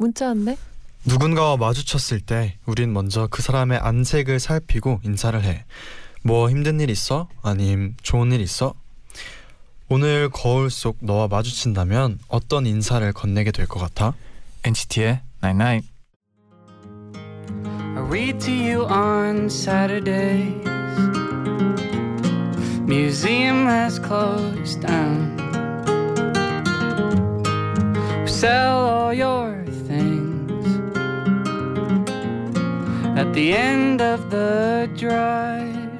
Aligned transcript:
문자 0.00 0.28
왔네. 0.28 0.56
누군가와 1.04 1.58
마주쳤을 1.58 2.20
때 2.20 2.56
우린 2.64 2.92
먼저 2.94 3.26
그 3.30 3.42
사람의 3.42 3.78
안색을 3.78 4.40
살피고 4.40 5.00
인사를 5.04 5.42
해. 5.44 5.64
뭐 6.22 6.48
힘든 6.48 6.80
일 6.80 6.88
있어? 6.88 7.28
아님 7.42 7.94
좋은 8.02 8.32
일 8.32 8.40
있어? 8.40 8.72
오늘 9.90 10.30
거울 10.30 10.70
속 10.70 10.96
너와 11.00 11.28
마주친다면 11.28 12.18
어떤 12.28 12.66
인사를 12.66 13.12
건네게 13.12 13.50
될 13.52 13.66
것 13.66 13.78
같아? 13.78 14.14
NCT의 14.62 15.20
Night 15.42 15.62
Night. 15.62 15.88
I 17.96 18.02
read 18.08 18.38
to 18.40 18.52
you 18.52 18.86
on 18.86 19.46
Saturdays. 19.50 20.54
Museum 22.86 23.66
has 23.66 23.98
closed 24.00 24.80
down. 24.80 25.36
Sell 28.26 28.86
all 28.86 29.12
your 29.14 29.64
at 33.30 33.34
the 33.34 33.52
end 33.54 34.02
of 34.02 34.28
the 34.30 34.88
drive. 34.96 35.90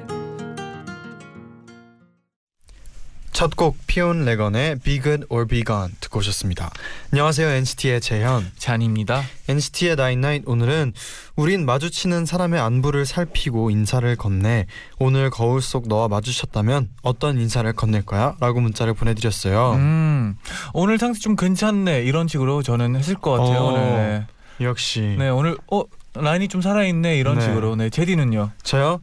첫곡 3.31 3.77
피온 3.87 4.25
레건의 4.25 4.79
Be 4.79 5.01
Good 5.01 5.25
or 5.29 5.47
Be 5.47 5.63
Gone 5.63 5.93
듣고 6.01 6.19
오셨습니다. 6.19 6.69
안녕하세요 7.11 7.47
NCT의 7.47 8.01
재현. 8.01 8.51
잔입니다. 8.57 9.23
NCT의 9.47 9.93
Night 10.13 10.43
오늘은 10.45 10.93
우린 11.37 11.65
마주치는 11.65 12.25
사람의 12.25 12.59
안부를 12.59 13.05
살피고 13.05 13.71
인사를 13.71 14.13
건네 14.17 14.67
오늘 14.99 15.29
거울 15.29 15.61
속 15.61 15.87
너와 15.87 16.09
마주쳤다면 16.09 16.89
어떤 17.01 17.39
인사를 17.39 17.71
건넬 17.73 18.03
거야? 18.03 18.35
라고 18.41 18.59
문자를 18.59 18.93
보내드렸어요. 18.93 19.73
음, 19.75 20.35
오늘 20.73 20.97
상태 20.99 21.17
좀 21.19 21.35
괜찮네 21.37 22.03
이런 22.03 22.27
식으로 22.27 22.61
저는 22.61 22.97
했을 22.97 23.15
것 23.15 23.31
같아요. 23.31 23.59
어. 23.59 23.63
오늘. 23.71 23.81
네. 23.81 24.27
역시 24.59 25.15
네 25.17 25.29
오늘 25.29 25.57
어 25.71 25.83
라인이 26.13 26.47
좀 26.49 26.61
살아있네 26.61 27.17
이런 27.17 27.35
네. 27.39 27.45
식으로. 27.45 27.75
네 27.75 27.89
제디는요. 27.89 28.51
저요? 28.63 29.01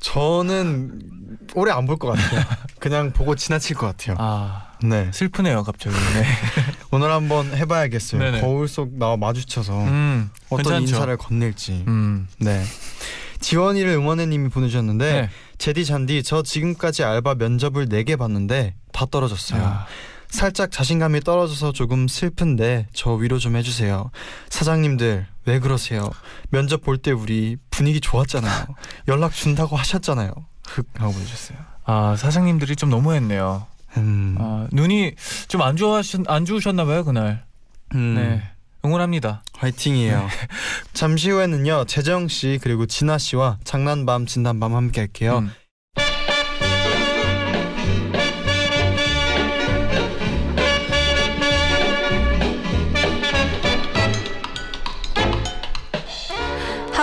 저는 0.00 1.00
오래 1.54 1.70
안 1.72 1.86
볼 1.86 1.96
것 1.96 2.08
같아요. 2.08 2.42
그냥 2.80 3.12
보고 3.12 3.34
지나칠 3.36 3.76
것 3.76 3.86
같아요. 3.86 4.16
아 4.18 4.72
네. 4.82 5.10
슬프네요 5.12 5.62
갑자기. 5.62 5.94
네. 6.14 6.26
오늘 6.90 7.10
한번 7.10 7.46
해봐야겠어요. 7.54 8.20
네네. 8.20 8.40
거울 8.40 8.66
속 8.68 8.92
나와 8.98 9.16
마주쳐서 9.16 9.84
음 9.84 10.30
어떤 10.50 10.64
괜찮죠. 10.64 10.94
인사를 10.96 11.16
건넬지. 11.16 11.84
음. 11.86 12.26
네. 12.38 12.62
지원이를 13.40 13.90
응원해님이 13.92 14.48
보내주셨는데 14.50 15.12
네. 15.22 15.30
제디 15.58 15.84
잔디 15.84 16.22
저 16.22 16.42
지금까지 16.42 17.04
알바 17.04 17.36
면접을 17.36 17.88
4개 17.88 18.16
봤는데 18.18 18.74
다 18.92 19.06
떨어졌어요. 19.10 19.62
아, 19.62 19.86
살짝 20.32 20.70
자신감이 20.72 21.20
떨어져서 21.20 21.72
조금 21.72 22.08
슬픈데 22.08 22.88
저 22.94 23.12
위로 23.12 23.38
좀 23.38 23.54
해주세요. 23.54 24.10
사장님들 24.48 25.26
왜 25.44 25.58
그러세요? 25.60 26.10
면접 26.50 26.82
볼 26.82 26.96
때 26.98 27.10
우리 27.12 27.58
분위기 27.70 28.00
좋았잖아요. 28.00 28.66
연락 29.08 29.32
준다고 29.34 29.76
하셨잖아요. 29.76 30.32
흑 30.66 30.88
하고 30.96 31.12
보내주셨어요. 31.12 31.58
아 31.84 32.16
사장님들이 32.16 32.76
좀 32.76 32.88
너무했네요. 32.90 33.66
음, 33.98 34.36
아, 34.40 34.66
눈이 34.72 35.12
좀 35.48 35.60
안 35.60 35.76
좋아하셨 35.76 36.22
안 36.28 36.46
좋으셨나 36.46 36.86
봐요 36.86 37.04
그날. 37.04 37.44
음, 37.94 38.14
네. 38.14 38.42
응원합니다. 38.86 39.42
화이팅이에요. 39.58 40.28
잠시 40.94 41.30
후에는요 41.30 41.84
재정 41.84 42.26
씨 42.28 42.58
그리고 42.62 42.86
진아 42.86 43.18
씨와 43.18 43.58
장난밤 43.64 44.24
진단밤 44.26 44.74
함께 44.74 45.02
할게요. 45.02 45.40
음. 45.40 45.52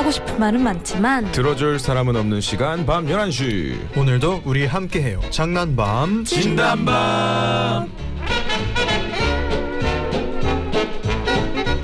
하고 0.10 0.12
싶은 0.12 0.40
말은 0.40 0.64
많지만 0.64 1.32
들어줄 1.32 1.78
사람은 1.78 2.16
없는 2.16 2.42
시간 2.42 2.84
밤 2.84 3.06
11시 3.06 3.96
오늘도 3.96 4.42
우리 4.44 4.66
함께해요. 4.66 5.22
장난밤 5.30 6.26
진단밤 6.26 7.88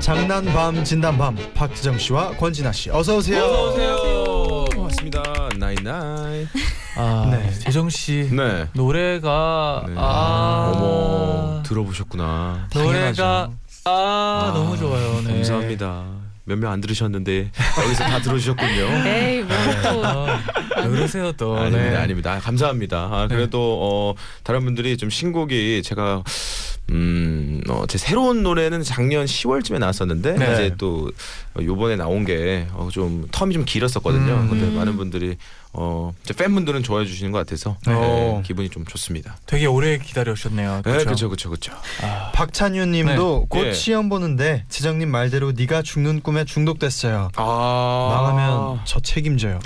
장난밤 0.00 0.82
진담밤 0.82 1.36
박재정 1.54 1.98
씨와 1.98 2.30
권진아 2.32 2.72
씨 2.72 2.90
어서 2.90 3.16
오세요. 3.16 3.44
어서 3.44 3.72
오세요 3.72 4.64
고맙습니다 4.74 5.22
night 5.56 6.02
night 6.02 6.48
아 6.96 7.28
네. 7.30 7.50
재정 7.60 7.88
씨 7.88 8.28
네 8.32 8.68
노래가 8.72 9.84
네. 9.86 9.94
아 9.96 10.72
어머 10.74 11.62
들어보셨구나 11.62 12.68
노래가 12.74 12.90
당연하죠. 13.12 13.52
아, 13.84 14.50
너무 14.52 14.76
좋아요. 14.76 15.20
네. 15.22 15.34
감사합니다 15.34 16.15
몇 16.46 16.58
명 16.58 16.72
안 16.72 16.80
들으셨는데 16.80 17.50
여기서 17.84 18.04
다 18.04 18.20
들어주셨군요 18.20 18.86
에이 19.06 19.42
뭐또 19.42 20.06
아, 20.06 20.42
왜 20.82 20.88
그러세요 20.88 21.32
또? 21.32 21.56
아닙니다, 21.56 21.90
네. 21.90 21.96
아닙니다. 21.96 22.32
아, 22.34 22.38
감사합니다. 22.38 23.08
아, 23.10 23.26
그래도 23.28 23.78
어, 23.82 24.14
다른 24.44 24.64
분들이 24.64 24.96
좀 24.96 25.10
신곡이 25.10 25.82
제가 25.82 26.22
음, 26.92 27.60
어, 27.68 27.84
제 27.88 27.98
새로운 27.98 28.44
노래는 28.44 28.82
작년 28.84 29.24
10월쯤에 29.26 29.78
나왔었는데 29.80 30.34
네. 30.34 30.52
이제 30.52 30.74
또 30.78 31.10
어, 31.54 31.60
요번에 31.62 31.96
나온 31.96 32.24
게 32.24 32.68
좀 32.92 33.26
텀이 33.32 33.52
좀 33.52 33.64
길었었거든요. 33.64 34.32
음. 34.34 34.48
근데 34.48 34.70
많은 34.70 34.96
분들이 34.96 35.36
어, 35.78 36.12
팬분들은 36.36 36.82
좋아해 36.82 37.04
주시는 37.06 37.32
것 37.32 37.38
같아서 37.38 37.76
네. 37.86 37.92
네, 37.92 38.42
기분이 38.46 38.70
좀 38.70 38.84
좋습니다. 38.86 39.36
되게 39.46 39.66
오래 39.66 39.98
기다리셨네요. 39.98 40.82
네, 40.84 40.92
그렇죠, 40.92 41.28
그렇죠, 41.28 41.50
그렇죠. 41.50 41.72
아, 42.02 42.30
박찬유님도 42.32 43.40
네. 43.42 43.46
곧 43.48 43.66
예. 43.66 43.72
시험 43.74 44.08
보는데 44.08 44.64
지정님 44.70 45.10
말대로 45.10 45.52
네가 45.52 45.82
죽는 45.82 46.20
꿈에 46.22 46.44
중독됐어요. 46.44 47.30
아, 47.36 48.08
망하면 48.10 48.80
저 48.84 49.00
책임져요. 49.00 49.58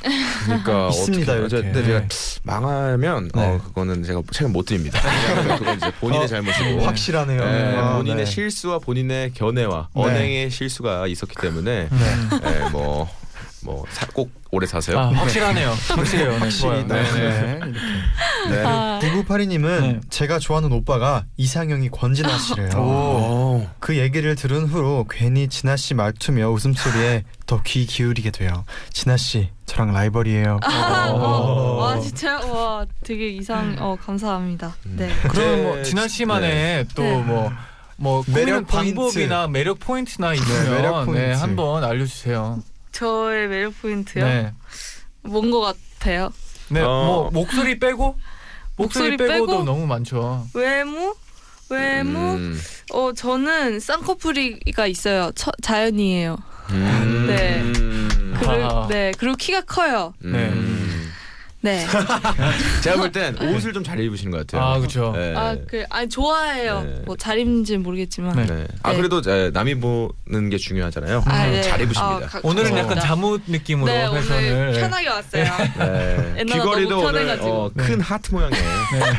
그러니까 0.44 0.88
있습니다, 0.90 1.32
어떻게- 1.32 1.56
이렇게. 1.58 1.72
제가 1.82 2.00
네. 2.00 2.08
망하면 2.42 3.30
네. 3.34 3.42
어, 3.46 3.60
그거는 3.62 4.02
제가 4.02 4.22
책임 4.32 4.52
못 4.52 4.64
드립니다. 4.66 5.00
왜냐하면 5.04 5.58
그건 5.58 5.76
이제 5.76 5.92
본인의 6.00 6.24
어, 6.24 6.26
잘못이고 6.26 6.80
확실하네요. 6.82 7.44
네, 7.44 7.76
아, 7.76 7.96
본인의 7.96 8.24
네. 8.24 8.30
실수와 8.30 8.78
본인의 8.80 9.32
견해와 9.34 9.88
네. 9.94 10.02
언행의 10.02 10.50
실수가 10.50 11.06
있었기 11.06 11.36
때문에 11.40 11.88
네. 11.88 12.40
네, 12.42 12.68
뭐 12.70 13.08
뭐꼭 13.64 14.30
오래 14.50 14.66
사세요. 14.66 14.98
아, 14.98 15.08
확실하네요. 15.10 15.70
확실해요. 15.88 16.30
네, 16.32 16.38
확실히. 16.38 16.84
네, 16.84 17.02
네. 17.02 17.12
네. 17.12 17.60
이렇게. 17.62 17.80
네. 18.50 18.64
아. 18.64 18.98
9982님은 19.02 19.80
네. 19.80 20.00
제가 20.10 20.38
좋아하는 20.38 20.72
오빠가 20.72 21.24
이상형이 21.36 21.90
권진아 21.90 22.38
씨래요. 22.38 22.70
오. 22.78 23.66
그 23.78 23.96
얘기를 23.98 24.34
들은 24.34 24.66
후로 24.66 25.06
괜히 25.10 25.48
진아 25.48 25.76
씨 25.76 25.94
말투며 25.94 26.48
웃음소리에 26.50 27.24
더 27.46 27.60
귀 27.62 27.84
기울이게 27.86 28.30
돼요. 28.30 28.64
진아 28.92 29.16
씨, 29.16 29.50
저랑 29.66 29.92
라이벌이에요. 29.92 30.60
어, 30.64 31.76
와 31.80 32.00
진짜 32.00 32.38
와 32.46 32.86
되게 33.04 33.28
이상 33.28 33.76
어 33.78 33.96
감사합니다. 34.04 34.74
네. 34.84 35.10
그러면 35.28 35.62
뭐 35.64 35.76
네, 35.76 35.82
진아 35.82 36.08
씨만의 36.08 36.50
네. 36.50 36.84
또뭐 36.94 37.52
뭐 37.96 38.24
매력. 38.28 38.66
방법이나 38.66 39.46
매력 39.48 39.78
포인트나 39.80 40.32
있으면 40.34 40.70
매력 40.70 41.04
포인트. 41.04 41.20
네, 41.20 41.32
한번 41.34 41.84
알려주세요. 41.84 42.62
저의 42.92 43.48
매력 43.48 43.80
포인트요? 43.80 44.24
네, 44.24 44.52
뭔 45.22 45.50
것 45.50 45.60
같아요? 45.60 46.32
네, 46.68 46.80
어. 46.80 47.04
뭐 47.04 47.30
목소리 47.30 47.78
빼고 47.78 48.16
목소리, 48.76 49.10
목소리 49.10 49.16
빼고도 49.16 49.52
빼고? 49.52 49.64
너무 49.64 49.86
많죠. 49.86 50.46
외모? 50.54 51.14
외모? 51.68 52.18
음. 52.34 52.60
어 52.92 53.12
저는 53.12 53.78
쌍꺼풀이가 53.80 54.86
있어요. 54.86 55.30
처, 55.34 55.52
자연이에요. 55.62 56.36
음. 56.70 57.26
네. 57.28 57.60
음. 57.60 58.34
그리고, 58.38 58.52
아. 58.52 58.88
네 58.88 59.12
그리고 59.18 59.36
키가 59.36 59.62
커요. 59.62 60.14
네. 60.20 60.30
음. 60.48 60.79
네. 61.62 61.86
제가 62.82 62.96
볼 62.96 63.12
땐 63.12 63.36
옷을 63.38 63.72
좀 63.74 63.84
잘 63.84 63.98
입으시는 64.00 64.30
것 64.30 64.46
같아요. 64.46 64.62
아 64.62 64.78
그렇죠. 64.78 65.12
네. 65.16 65.34
아, 65.36 65.56
그, 65.68 65.84
아니, 65.90 66.08
좋아해요. 66.08 66.82
네. 66.82 67.02
뭐, 67.06 67.16
잘 67.16 67.38
입는지는 67.38 67.82
모르겠지만. 67.82 68.34
네. 68.36 68.46
네. 68.46 68.66
아 68.82 68.92
네. 68.92 68.96
그래도 68.96 69.20
에, 69.30 69.50
남이 69.50 69.74
보는 69.76 70.48
게 70.50 70.56
중요하잖아요. 70.56 71.22
아, 71.26 71.44
음, 71.46 71.50
네. 71.50 71.62
잘 71.62 71.80
입으십니다. 71.80 72.16
아, 72.16 72.18
가- 72.20 72.40
오늘은 72.42 72.70
감사합니다. 72.70 72.78
약간 72.80 73.00
잠옷 73.00 73.42
느낌으로 73.46 73.92
네, 73.92 74.10
패션을 74.10 74.52
오늘 74.52 74.80
편하게 74.80 75.08
왔어요. 75.08 75.44
네. 75.78 76.34
옛날에 76.38 76.44
귀걸이도 76.60 76.90
너무 76.90 77.02
오늘 77.08 77.12
편해가지고. 77.20 77.48
어, 77.50 77.70
큰 77.76 78.00
하트 78.00 78.32
모양의 78.32 78.58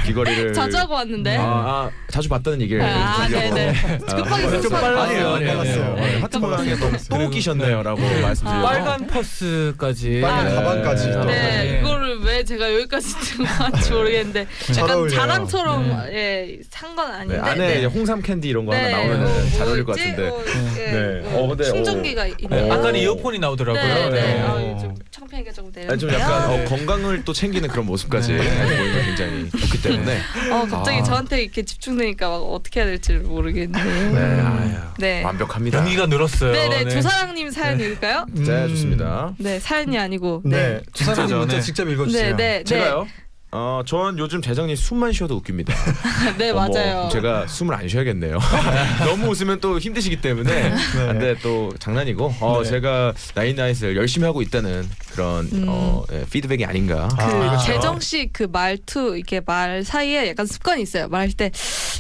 귀걸이를 0.05 0.53
자주 0.53 0.77
하고 0.77 0.93
왔는데. 0.95 1.37
아, 1.37 1.43
아, 1.43 1.89
자주 2.09 2.29
봤다는 2.29 2.61
얘기를 2.61 2.81
아, 2.81 3.27
드리려고. 3.27 3.55
네네. 3.55 3.75
아, 4.09 4.15
급하게 4.15 4.43
좀 4.49 4.61
급하게 4.61 4.81
빨랐어요. 4.81 5.23
빨랐어요. 5.23 5.37
네, 5.39 5.45
빨랐어요. 5.47 5.95
네. 5.95 6.19
하트 6.21 6.37
모양의 6.37 6.79
또, 6.79 6.91
또 6.91 6.97
그리고- 7.17 7.29
끼셨네요라고 7.31 8.01
말씀드리려고. 8.01 8.67
빨간 8.67 9.07
purse까지 9.07 10.21
빨간 10.21 10.45
네. 10.47 10.55
가방까지. 10.55 11.07
네. 11.09 11.25
네, 11.25 11.79
이거를 11.79 12.19
왜 12.21 12.30
제가 12.43 12.73
여기까지 12.73 13.07
들고 13.19 13.43
왔는지 13.59 13.91
모르겠는데 13.91 14.47
잘 14.73 14.89
약간. 14.89 15.09
자랑처럼 15.09 16.07
네. 16.09 16.13
예, 16.13 16.59
산건 16.69 17.09
네, 17.11 17.15
아닌데 17.17 17.39
안에 17.39 17.79
네. 17.81 17.85
홍삼 17.85 18.21
캔디 18.21 18.47
이런 18.47 18.65
거 18.65 18.73
하나 18.73 18.87
네, 18.87 18.91
나오면 18.91 19.19
뭐, 19.23 19.49
잘뭐 19.51 19.67
어울릴 19.69 19.85
것? 19.85 19.95
같은데. 19.97 20.27
어, 20.29 20.43
예, 20.77 20.91
네. 20.91 21.19
뭐 21.29 21.43
어, 21.43 21.47
근데, 21.49 21.63
충전기가 21.65 22.23
어. 22.23 22.27
있네요. 22.39 22.65
어. 22.65 22.73
아까는 22.73 22.99
이어폰이 22.99 23.39
나오더라고요. 23.39 23.83
네, 23.83 24.09
네. 24.09 24.21
네. 24.21 24.41
아, 24.41 24.77
좀 24.79 24.95
창피하게 25.41 25.51
조금 25.51 25.71
아니, 25.89 25.99
좀. 25.99 26.11
약간 26.13 26.49
어, 26.49 26.57
네. 26.57 26.65
건강을 26.65 27.25
또 27.25 27.33
챙기는 27.33 27.67
그런 27.69 27.85
모습까지 27.85 28.33
네. 28.33 28.77
보이면 28.77 29.05
굉장히 29.05 29.49
좋기 29.49 29.81
때문에 29.81 30.19
어, 30.51 30.65
갑자기 30.69 30.99
아. 30.99 31.03
저한테 31.03 31.41
이렇게 31.43 31.63
집중되니까 31.63 32.29
막 32.29 32.35
어떻게 32.37 32.79
해야 32.79 32.87
될지 32.87 33.13
모르겠네요. 33.13 34.13
네, 34.13 34.19
아야, 34.19 34.93
네. 34.97 35.23
완벽합니다. 35.23 35.79
연기가 35.79 36.05
늘었어요. 36.05 36.51
네네 36.51 36.89
조사랑님 36.89 37.51
사연 37.51 37.79
읽을까요? 37.79 38.25
네, 38.31 38.67
좋습니다. 38.67 39.33
네 39.37 39.59
사연이 39.59 39.97
아니고 39.97 40.41
네, 40.45 40.81
두 40.93 41.03
사람 41.03 41.15
진짜죠, 41.15 41.39
문자 41.39 41.55
네. 41.55 41.61
직접 41.61 41.87
읽어주세요. 41.89 42.35
네, 42.35 42.35
네, 42.35 42.57
네, 42.59 42.63
제가요. 42.63 43.07
어, 43.53 43.81
전 43.85 44.17
요즘 44.17 44.41
재정님 44.41 44.77
숨만 44.77 45.11
쉬어도 45.11 45.35
웃깁니다. 45.35 45.73
네 46.37 46.51
어머, 46.51 46.69
맞아요. 46.69 47.09
제가 47.11 47.47
숨을 47.47 47.75
안 47.75 47.85
쉬어야겠네요. 47.85 48.39
너무 49.05 49.27
웃으면 49.27 49.59
또 49.59 49.77
힘드시기 49.77 50.21
때문에. 50.21 50.73
근데 50.93 51.35
또 51.43 51.73
장난이고, 51.77 52.33
어, 52.39 52.61
네. 52.63 52.69
제가 52.69 53.13
나인나잇을 53.35 53.97
열심히 53.97 54.25
하고 54.25 54.41
있다는 54.41 54.87
그런 55.11 55.49
음. 55.51 55.65
어, 55.67 56.01
예, 56.13 56.23
피드백이 56.31 56.63
아닌가. 56.63 57.09
그 57.09 57.23
아. 57.23 57.57
재정 57.57 57.99
씨 57.99 58.21
그 58.31 58.47
말투 58.49 59.17
이렇게 59.17 59.41
말 59.45 59.83
사이에 59.83 60.29
약간 60.29 60.45
습관이 60.45 60.83
있어요. 60.83 61.09
말할 61.09 61.33
때 61.33 61.51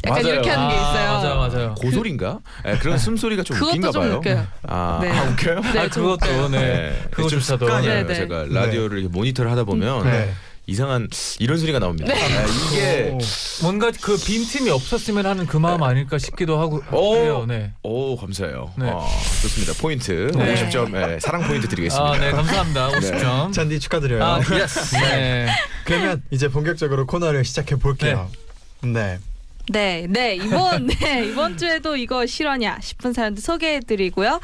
약간 0.05 0.23
맞아요. 0.23 0.33
이렇게 0.35 0.49
하는 0.49 0.69
게 0.69 0.75
있어요. 0.75 1.09
아, 1.09 1.13
맞아요, 1.21 1.35
맞아요. 1.35 1.75
고소리인가? 1.75 2.39
예, 2.65 2.77
그런 2.77 2.97
숨소리가 2.97 3.43
좀 3.43 3.57
웃긴가 3.57 3.87
그것도 3.89 3.91
좀 3.91 4.01
봐요. 4.03 4.17
웃겨요. 4.19 4.47
아, 4.67 4.99
네. 5.01 5.11
아, 5.11 5.23
웃겨요? 5.23 5.59
네, 5.73 5.79
아 5.79 5.89
좀. 5.89 6.03
그것도 6.03 6.49
네. 6.49 6.59
네, 6.59 7.01
그거 7.11 7.27
좀 7.27 7.39
조차도 7.39 7.65
습관이에요. 7.65 7.93
네, 7.93 8.03
네. 8.05 8.15
제가 8.15 8.45
라디오를 8.49 8.99
이렇게 8.99 9.11
모니터를 9.13 9.51
하다 9.51 9.65
보면 9.65 10.03
네. 10.05 10.31
이상한 10.67 11.07
이런 11.39 11.57
소리가 11.57 11.79
나옵니다. 11.79 12.13
네. 12.13 12.37
아, 12.37 12.45
이게 12.45 13.17
뭔가 13.61 13.91
그 13.99 14.17
빈틈이 14.17 14.69
없었으면 14.69 15.25
하는 15.25 15.45
그 15.45 15.57
마음 15.57 15.83
아닐까 15.83 16.17
싶기도 16.17 16.59
하고 16.59 16.81
오. 16.91 17.15
해요. 17.15 17.45
네. 17.47 17.73
오 17.83 18.15
감사해요. 18.15 18.71
네. 18.77 18.89
아, 18.89 19.05
좋습니다. 19.41 19.73
포인트 19.81 20.31
네. 20.35 20.55
50점 20.69 20.95
예, 21.15 21.19
사랑 21.19 21.43
포인트 21.47 21.67
드리겠습니다. 21.67 22.11
아, 22.11 22.17
네, 22.17 22.31
감사합니다. 22.31 22.89
50점. 22.99 23.53
잔디 23.53 23.79
축하드려요. 23.79 24.23
아, 24.23 24.39
yes. 24.39 24.95
네. 25.01 25.47
그러면 25.83 26.21
이제 26.31 26.47
본격적으로 26.47 27.05
코너를 27.05 27.43
시작해 27.43 27.75
볼게요. 27.75 28.29
네. 28.81 29.19
네, 29.71 30.05
네 30.09 30.35
이번 30.35 30.87
네 30.99 31.25
이번 31.27 31.57
주에도 31.57 31.95
이거 31.95 32.25
실화냐 32.25 32.79
싶은 32.81 33.13
사연도 33.13 33.41
소개해드리고요. 33.41 34.39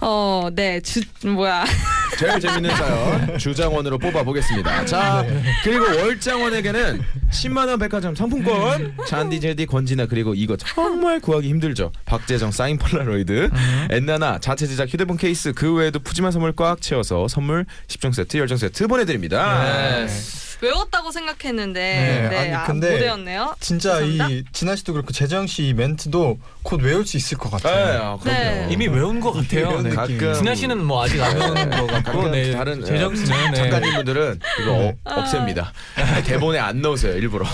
어, 0.00 0.48
네 0.54 0.80
주 0.80 1.00
뭐야 1.24 1.64
제일 2.18 2.40
재밌는 2.40 2.70
사연 2.76 3.38
주장원으로 3.38 3.98
뽑아보겠습니다. 3.98 4.84
자 4.86 5.24
그리고 5.62 5.84
월장원에게는 5.84 7.02
10만 7.32 7.68
원 7.68 7.78
백화점 7.78 8.14
상품권, 8.14 8.94
잔디 9.06 9.40
제디 9.40 9.66
권진아 9.66 10.06
그리고 10.06 10.34
이거 10.34 10.56
정말 10.56 11.20
구하기 11.20 11.48
힘들죠. 11.48 11.90
박재정 12.04 12.50
사인 12.52 12.78
폴라로이드, 12.78 13.50
엔나나 13.90 14.38
자체 14.38 14.66
제작 14.66 14.88
휴대폰 14.88 15.16
케이스 15.16 15.52
그 15.52 15.72
외에도 15.74 15.98
푸짐한 15.98 16.30
선물 16.32 16.52
꽉 16.54 16.80
채워서 16.80 17.26
선물 17.28 17.66
10종 17.88 18.12
세트, 18.12 18.38
10종 18.38 18.58
세트 18.58 18.86
보내드립니다. 18.86 19.64
네. 19.64 20.06
외웠다고 20.60 21.10
생각했는데 21.10 21.80
네, 21.80 22.28
네, 22.28 22.36
아니, 22.38 22.54
아, 22.54 22.64
근데 22.64 22.92
못 22.92 23.00
외웠네요. 23.00 23.54
진짜 23.60 23.90
감사합니다. 24.00 24.28
이 24.30 24.44
진아 24.52 24.76
씨도 24.76 24.92
그렇고 24.92 25.12
재정 25.12 25.46
씨 25.46 25.72
멘트도 25.74 26.38
곧 26.62 26.80
외울 26.82 27.06
수 27.06 27.16
있을 27.16 27.36
것 27.38 27.50
네, 27.50 27.56
같아요. 27.62 28.02
아, 28.02 28.16
그럼요. 28.18 28.38
네. 28.38 28.68
이미 28.70 28.86
외운 28.88 29.20
것 29.20 29.32
같아요. 29.32 29.80
네. 29.82 29.90
가끔 29.90 30.34
진아 30.34 30.54
씨는 30.54 30.84
뭐 30.84 31.02
아직 31.04 31.20
안 31.22 31.36
외운 31.36 31.70
것 31.70 31.86
같고, 31.86 32.28
네. 32.30 32.52
다른 32.52 32.84
재정 32.84 33.14
씨는 33.14 33.50
네. 33.50 33.56
작가님분들은 33.56 34.40
이거 34.62 34.70
네. 34.72 34.96
어, 35.04 35.20
없앱니다. 35.20 35.72
대본에 36.24 36.58
안 36.58 36.80
넣으세요 36.80 37.14
일부러. 37.16 37.44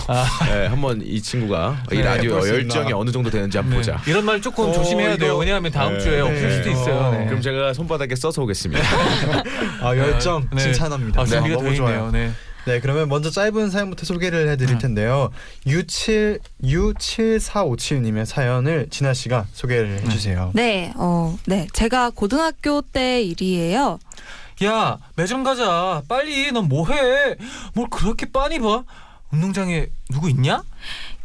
네, 0.47 0.67
한번 0.67 1.03
이 1.05 1.21
친구가 1.21 1.85
이 1.93 1.97
네, 1.97 2.03
라디오 2.03 2.37
열정이 2.47 2.87
있나. 2.89 2.99
어느 2.99 3.11
정도 3.11 3.31
되는지 3.31 3.59
한번 3.59 3.73
네. 3.73 3.77
보자. 3.79 4.01
이런 4.07 4.25
말 4.25 4.41
조금 4.41 4.69
어, 4.69 4.73
조심해야 4.73 5.17
돼요. 5.17 5.37
왜냐하면 5.37 5.73
다음 5.73 5.95
네. 5.95 6.01
주에 6.01 6.21
없을 6.21 6.49
네. 6.49 6.57
수도 6.57 6.71
있어요. 6.71 6.95
어, 6.97 7.11
네. 7.13 7.27
그럼 7.27 7.41
제가 7.41 7.73
손바닥에 7.75 8.15
써서 8.17 8.43
오겠습니다. 8.43 8.83
아 9.83 9.97
열정 9.97 10.47
네. 10.53 10.63
칭찬합니다. 10.63 11.21
아, 11.21 11.25
준비가 11.25 11.57
너무 11.57 11.71
돼 11.71 11.75
좋아요. 11.77 11.95
있네요. 12.09 12.11
네. 12.13 12.33
네, 12.67 12.81
그러면 12.81 13.09
먼저 13.09 13.31
짧은 13.31 13.71
사연부터 13.71 14.05
소개를 14.05 14.49
해드릴 14.49 14.75
음. 14.75 14.79
텐데요. 14.79 15.31
U7 15.67 16.39
U7457님의 16.63 18.25
사연을 18.27 18.89
진아 18.91 19.15
씨가 19.15 19.47
소개를 19.53 20.01
해주세요. 20.03 20.51
네, 20.55 20.93
어, 20.97 21.37
네 21.47 21.67
제가 21.73 22.11
고등학교 22.11 22.83
때 22.83 23.23
일이에요. 23.23 23.99
야 24.65 24.99
매점 25.17 25.43
가자. 25.43 26.03
빨리. 26.09 26.53
넌 26.53 26.69
뭐해? 26.69 27.37
뭘 27.75 27.89
그렇게 27.91 28.27
빤히 28.31 28.59
봐? 28.59 28.85
운동장에 29.33 29.87
누구 30.11 30.29
있냐? 30.31 30.63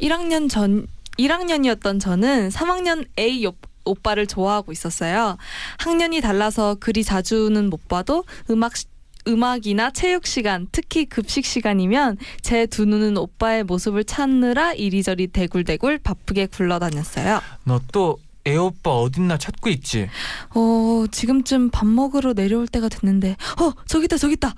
1학년 0.02 0.50
전 0.50 0.88
1학년이었던 1.20 2.00
저는 2.00 2.50
3학년 2.50 3.06
A 3.20 3.44
옆 3.44 3.56
오빠를 3.84 4.26
좋아하고 4.26 4.72
있었어요. 4.72 5.38
학년이 5.78 6.22
달라서 6.22 6.78
그리 6.80 7.04
자주는 7.04 7.70
못 7.70 7.88
봐도 7.88 8.24
음악 8.50 8.76
시- 8.78 8.86
음악이나 9.27 9.92
체육 9.92 10.27
시간, 10.27 10.68
특히 10.72 11.06
급식 11.06 11.45
시간이면 11.45 12.18
제 12.42 12.66
두 12.68 12.86
눈은 12.86 13.18
오빠의 13.18 13.63
모습을 13.63 14.04
찾느라 14.04 14.74
이리저리 14.74 15.27
대굴대굴 15.27 16.00
바쁘게 16.00 16.48
굴러다녔어요. 16.48 17.42
너또 17.63 18.18
애오빠 18.48 18.92
어딨나 18.92 19.38
찾고 19.38 19.69
있지? 19.69 20.07
어, 20.56 21.06
지금쯤 21.12 21.69
밥 21.72 21.88
먹으러 21.88 22.33
내려올 22.33 22.68
때가 22.68 22.89
됐는데, 22.89 23.36
어, 23.62 23.72
저기 23.88 24.06
있다, 24.06 24.18
저기 24.18 24.33
있다. 24.33 24.54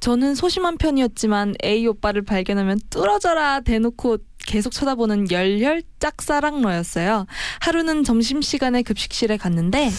저는 0.00 0.34
소심한 0.34 0.76
편이었지만 0.78 1.54
A 1.64 1.86
오빠를 1.86 2.22
발견하면 2.22 2.80
뚫어져라 2.90 3.60
대놓고 3.60 4.18
계속 4.46 4.72
쳐다보는 4.72 5.30
열혈 5.30 5.82
짝사랑러였어요. 6.00 7.26
하루는 7.60 8.04
점심시간에 8.04 8.82
급식실에 8.82 9.36
갔는데, 9.36 9.90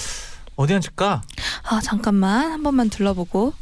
어디 0.56 0.74
앉을까? 0.74 1.22
아, 1.64 1.82
잠깐만. 1.82 2.52
한 2.52 2.64
번만 2.64 2.90
둘러보고. 2.90 3.54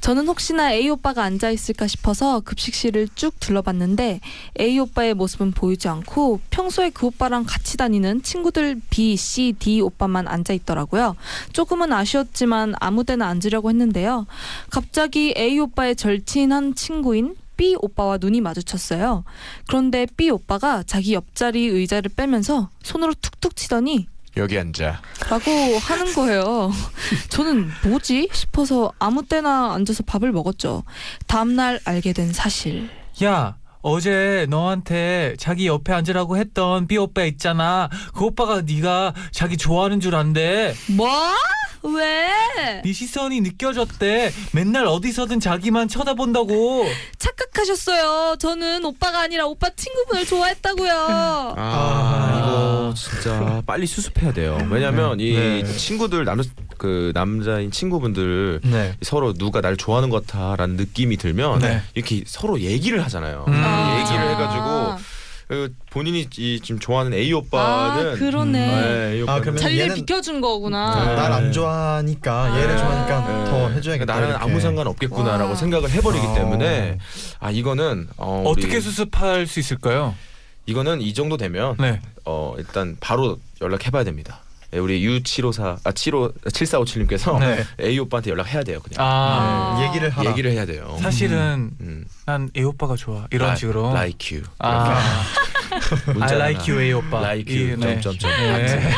저는 0.00 0.26
혹시나 0.26 0.72
A 0.72 0.88
오빠가 0.90 1.22
앉아 1.22 1.50
있을까 1.50 1.86
싶어서 1.86 2.40
급식실을 2.40 3.08
쭉 3.14 3.38
둘러봤는데 3.38 4.20
A 4.58 4.78
오빠의 4.80 5.14
모습은 5.14 5.52
보이지 5.52 5.86
않고 5.88 6.40
평소에 6.50 6.90
그 6.90 7.06
오빠랑 7.06 7.44
같이 7.46 7.76
다니는 7.76 8.22
친구들 8.22 8.80
B, 8.90 9.16
C, 9.16 9.54
D 9.56 9.80
오빠만 9.80 10.26
앉아 10.26 10.52
있더라고요. 10.54 11.14
조금은 11.52 11.92
아쉬웠지만 11.92 12.74
아무 12.80 13.04
데나 13.04 13.28
앉으려고 13.28 13.70
했는데요. 13.70 14.26
갑자기 14.70 15.32
A 15.36 15.60
오빠의 15.60 15.94
절친한 15.94 16.74
친구인 16.74 17.36
B 17.56 17.76
오빠와 17.78 18.18
눈이 18.20 18.40
마주쳤어요. 18.40 19.22
그런데 19.68 20.06
B 20.16 20.30
오빠가 20.30 20.82
자기 20.82 21.14
옆자리 21.14 21.66
의자를 21.66 22.10
빼면서 22.16 22.70
손으로 22.82 23.14
툭툭 23.20 23.54
치더니 23.54 24.08
여기 24.36 24.58
앉아. 24.58 25.00
라고 25.28 25.50
하는 25.78 26.12
거예요. 26.14 26.72
저는 27.28 27.70
뭐지 27.84 28.28
싶어서 28.32 28.92
아무 28.98 29.24
때나 29.24 29.74
앉아서 29.74 30.02
밥을 30.04 30.32
먹었죠. 30.32 30.84
다음날 31.26 31.80
알게 31.84 32.12
된 32.12 32.32
사실. 32.32 32.88
야 33.22 33.56
어제 33.82 34.46
너한테 34.48 35.34
자기 35.38 35.66
옆에 35.66 35.92
앉으라고 35.92 36.36
했던 36.36 36.86
B 36.86 36.96
오빠 36.96 37.24
있잖아. 37.24 37.88
그 38.14 38.24
오빠가 38.26 38.62
네가 38.62 39.12
자기 39.32 39.56
좋아하는 39.56 40.00
줄 40.00 40.14
안대. 40.14 40.74
뭐? 40.96 41.08
왜? 41.84 42.28
네 42.84 42.92
시선이 42.92 43.40
느껴졌대. 43.40 44.32
맨날 44.52 44.86
어디서든 44.86 45.40
자기만 45.40 45.88
쳐다본다고. 45.88 46.86
착각하셨어요. 47.18 48.36
저는 48.38 48.84
오빠가 48.84 49.20
아니라 49.20 49.46
오빠 49.46 49.68
친구분을 49.70 50.24
좋아했다고요. 50.26 50.92
아, 50.92 51.54
아. 51.56 52.38
이거 52.38 52.94
진짜 52.94 53.62
빨리 53.66 53.86
수습해야 53.86 54.32
돼요. 54.32 54.58
왜냐면 54.70 55.18
이 55.18 55.34
네. 55.34 55.64
친구들 55.64 56.24
남자 56.24 56.48
그 56.78 57.12
남자인 57.14 57.70
친구분들 57.70 58.60
네. 58.64 58.96
서로 59.02 59.32
누가 59.34 59.60
날 59.60 59.76
좋아하는 59.76 60.10
것 60.10 60.26
같아라는 60.26 60.76
느낌이 60.76 61.16
들면 61.16 61.60
네. 61.60 61.80
이렇게 61.94 62.22
서로 62.26 62.60
얘기를 62.60 63.02
하잖아요. 63.04 63.44
음. 63.48 63.54
아. 64.12 64.14
얘기를 64.14 64.30
해가지고 64.30 65.12
그 65.48 65.74
본인이 65.90 66.26
이 66.38 66.60
지금 66.62 66.78
좋아하는 66.78 67.12
A 67.12 67.30
아 67.32 67.36
오빠는 67.36 68.14
그러네. 68.14 68.52
네, 68.52 69.12
A 69.16 69.22
아, 69.28 69.40
그러면 69.40 69.60
자리를 69.60 69.94
비켜준 69.94 70.40
거구나. 70.40 71.04
네. 71.04 71.14
날안 71.14 71.52
좋아하니까 71.52 72.58
얘를 72.58 72.74
아. 72.74 72.78
좋아하니까 72.78 73.26
네. 73.26 73.44
더 73.50 73.68
해줘야겠다. 73.68 73.80
그러니까 73.82 74.14
나는 74.14 74.28
이렇게. 74.30 74.44
아무 74.44 74.60
상관 74.60 74.86
없겠구나라고 74.86 75.50
와. 75.50 75.56
생각을 75.56 75.90
해버리기 75.90 76.26
어. 76.26 76.34
때문에 76.34 76.98
아 77.38 77.50
이거는 77.50 78.08
어, 78.16 78.44
어떻게 78.46 78.80
수습할 78.80 79.46
수 79.46 79.60
있을까요? 79.60 80.14
이거는 80.64 81.02
이 81.02 81.12
정도 81.12 81.36
되면 81.36 81.76
네. 81.78 82.00
어 82.24 82.54
일단 82.56 82.96
바로 83.00 83.38
연락해봐야 83.60 84.04
됩니다. 84.04 84.40
예, 84.74 84.78
우리 84.78 85.00
U754 85.06 85.78
아 85.84 85.92
75 85.92 86.32
7457님께서 86.46 87.38
네. 87.38 87.64
A 87.80 87.98
오빠한테 87.98 88.30
연락해야 88.30 88.62
돼요. 88.62 88.80
그냥 88.80 89.06
아, 89.06 89.76
아. 89.78 89.84
얘기를 89.86 90.08
하라. 90.10 90.30
얘기를 90.30 90.50
해야 90.52 90.64
돼요. 90.64 90.96
사실은 91.02 91.70
음. 91.80 92.04
난 92.26 92.50
A 92.56 92.62
오빠가 92.64 92.96
좋아 92.96 93.26
이런 93.30 93.50
라- 93.50 93.54
식으로. 93.56 93.90
like 93.90 94.36
you. 94.38 94.48
아, 94.58 94.98
I 96.20 96.34
like 96.36 96.72
you 96.72 96.80
A 96.80 96.92
오빠. 96.94 97.18
like 97.20 97.54
you 97.54 97.74
이- 97.74 97.76
네. 97.76 98.00
점점점 98.00 98.30
네. 98.30 98.90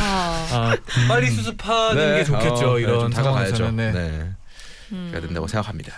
아, 0.00 0.46
아, 0.50 0.76
빨리 1.08 1.30
수습하는 1.30 2.16
게 2.16 2.24
좋겠죠 2.24 2.70
어, 2.72 2.74
네, 2.76 2.82
이런 2.82 3.00
좀 3.00 3.10
다가가야죠. 3.10 3.56
상황에서는. 3.56 3.76
네. 3.76 3.92
네. 3.92 4.30
음. 4.92 5.10
해야 5.12 5.20
된다고 5.20 5.46
생각합니다. 5.46 5.92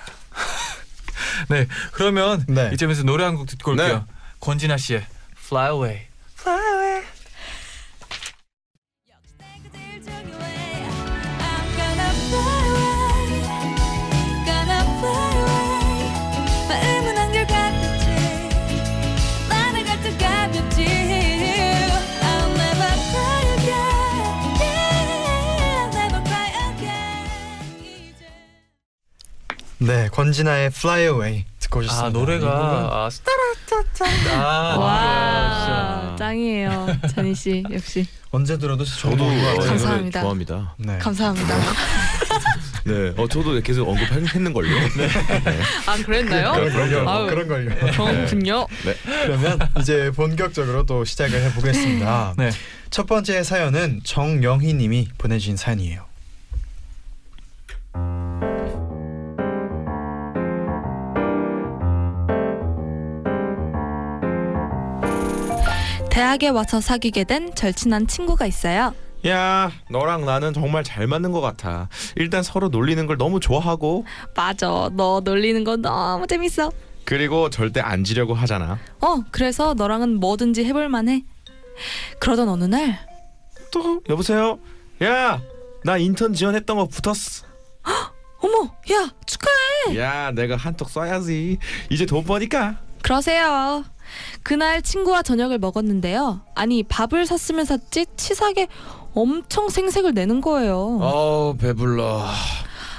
네. 1.48 1.66
그러면 1.92 2.44
네. 2.48 2.70
이쯤에서 2.74 3.02
노래 3.04 3.24
한 3.24 3.36
곡 3.36 3.46
듣고 3.46 3.72
올게요. 3.72 3.86
네. 3.98 4.00
권진아 4.40 4.76
씨의 4.76 5.04
Fly 5.46 5.70
Away. 5.72 6.02
Fly 6.38 6.60
Away. 6.60 6.83
네, 29.86 30.08
권진아의 30.12 30.66
Fly 30.66 31.02
Away 31.02 31.44
듣고 31.60 31.80
오셨습니다. 31.80 32.06
아 32.06 32.10
노래가 32.10 32.48
아, 32.92 33.10
스타라타타. 33.10 34.34
아, 34.34 34.78
와 34.78 36.00
노래가 36.00 36.16
짱이에요 36.18 36.86
찬희 37.14 37.34
씨 37.34 37.62
역시 37.70 38.06
언제 38.30 38.56
들어도 38.58 38.84
진짜 38.84 39.10
저도 39.10 39.24
어, 39.24 39.58
감사합니다. 39.60 40.20
좋아합니다. 40.20 40.74
네. 40.78 40.98
감사합니다. 40.98 41.56
네. 42.84 43.14
어 43.16 43.26
저도 43.28 43.60
계속 43.62 43.88
언급했는 43.88 44.52
걸요. 44.52 44.70
네. 44.96 45.08
아 45.86 45.96
그랬나요? 46.04 46.52
그런 46.52 46.72
걸요. 46.72 47.26
그런 47.26 47.48
걸요. 47.48 47.74
그렇군요. 47.92 48.66
그러면 49.04 49.58
이제 49.78 50.10
본격적으로 50.14 50.84
또 50.84 51.04
시작을 51.04 51.42
해보겠습니다. 51.44 52.34
네. 52.36 52.50
첫 52.90 53.06
번째 53.06 53.42
사연은 53.42 54.00
정영희님이 54.04 55.08
보내주신 55.18 55.56
사연이에요. 55.56 56.04
대학에 66.14 66.48
와서 66.48 66.80
사귀게 66.80 67.24
된 67.24 67.52
절친한 67.56 68.06
친구가 68.06 68.46
있어요. 68.46 68.94
야 69.26 69.72
너랑 69.90 70.24
나는 70.24 70.52
정말 70.52 70.84
잘 70.84 71.06
맞는 71.08 71.32
것 71.32 71.40
같아. 71.40 71.88
일단 72.16 72.42
서로 72.42 72.68
놀리는 72.68 73.04
걸 73.06 73.16
너무 73.16 73.40
좋아하고 73.40 74.04
맞아, 74.36 74.90
너 74.92 75.20
놀리는 75.24 75.64
거 75.64 75.76
너무 75.76 76.26
재밌어. 76.26 76.70
그리고 77.04 77.50
절대 77.50 77.80
안 77.80 78.04
지려고 78.04 78.32
하잖아. 78.34 78.78
어, 79.00 79.22
그래서 79.32 79.74
너랑은 79.74 80.20
뭐든지 80.20 80.64
해볼 80.64 80.88
만해. 80.88 81.24
그러던 82.20 82.48
어느 82.48 82.64
날, 82.64 82.98
또 83.72 84.00
여보세요. 84.08 84.58
야 85.02 85.40
나 85.84 85.98
인턴 85.98 86.32
지원했던 86.32 86.76
거 86.78 86.86
붙었어. 86.86 87.44
어머, 88.40 88.70
야, 88.92 89.10
축하해. 89.26 89.98
야 89.98 90.30
내가 90.30 90.56
한턱 90.56 90.88
쏴야지. 90.88 91.58
이제 91.90 92.06
돈 92.06 92.24
버니까. 92.24 92.78
그러세요. 93.02 93.84
그날 94.42 94.82
친구와 94.82 95.22
저녁을 95.22 95.58
먹었는데요. 95.58 96.40
아니, 96.54 96.82
밥을 96.82 97.26
샀으면 97.26 97.64
샀지 97.64 98.06
치사하게 98.16 98.68
엄청 99.14 99.68
생색을 99.68 100.12
내는 100.14 100.40
거예요. 100.40 100.98
어우 101.00 101.56
배불러. 101.56 102.26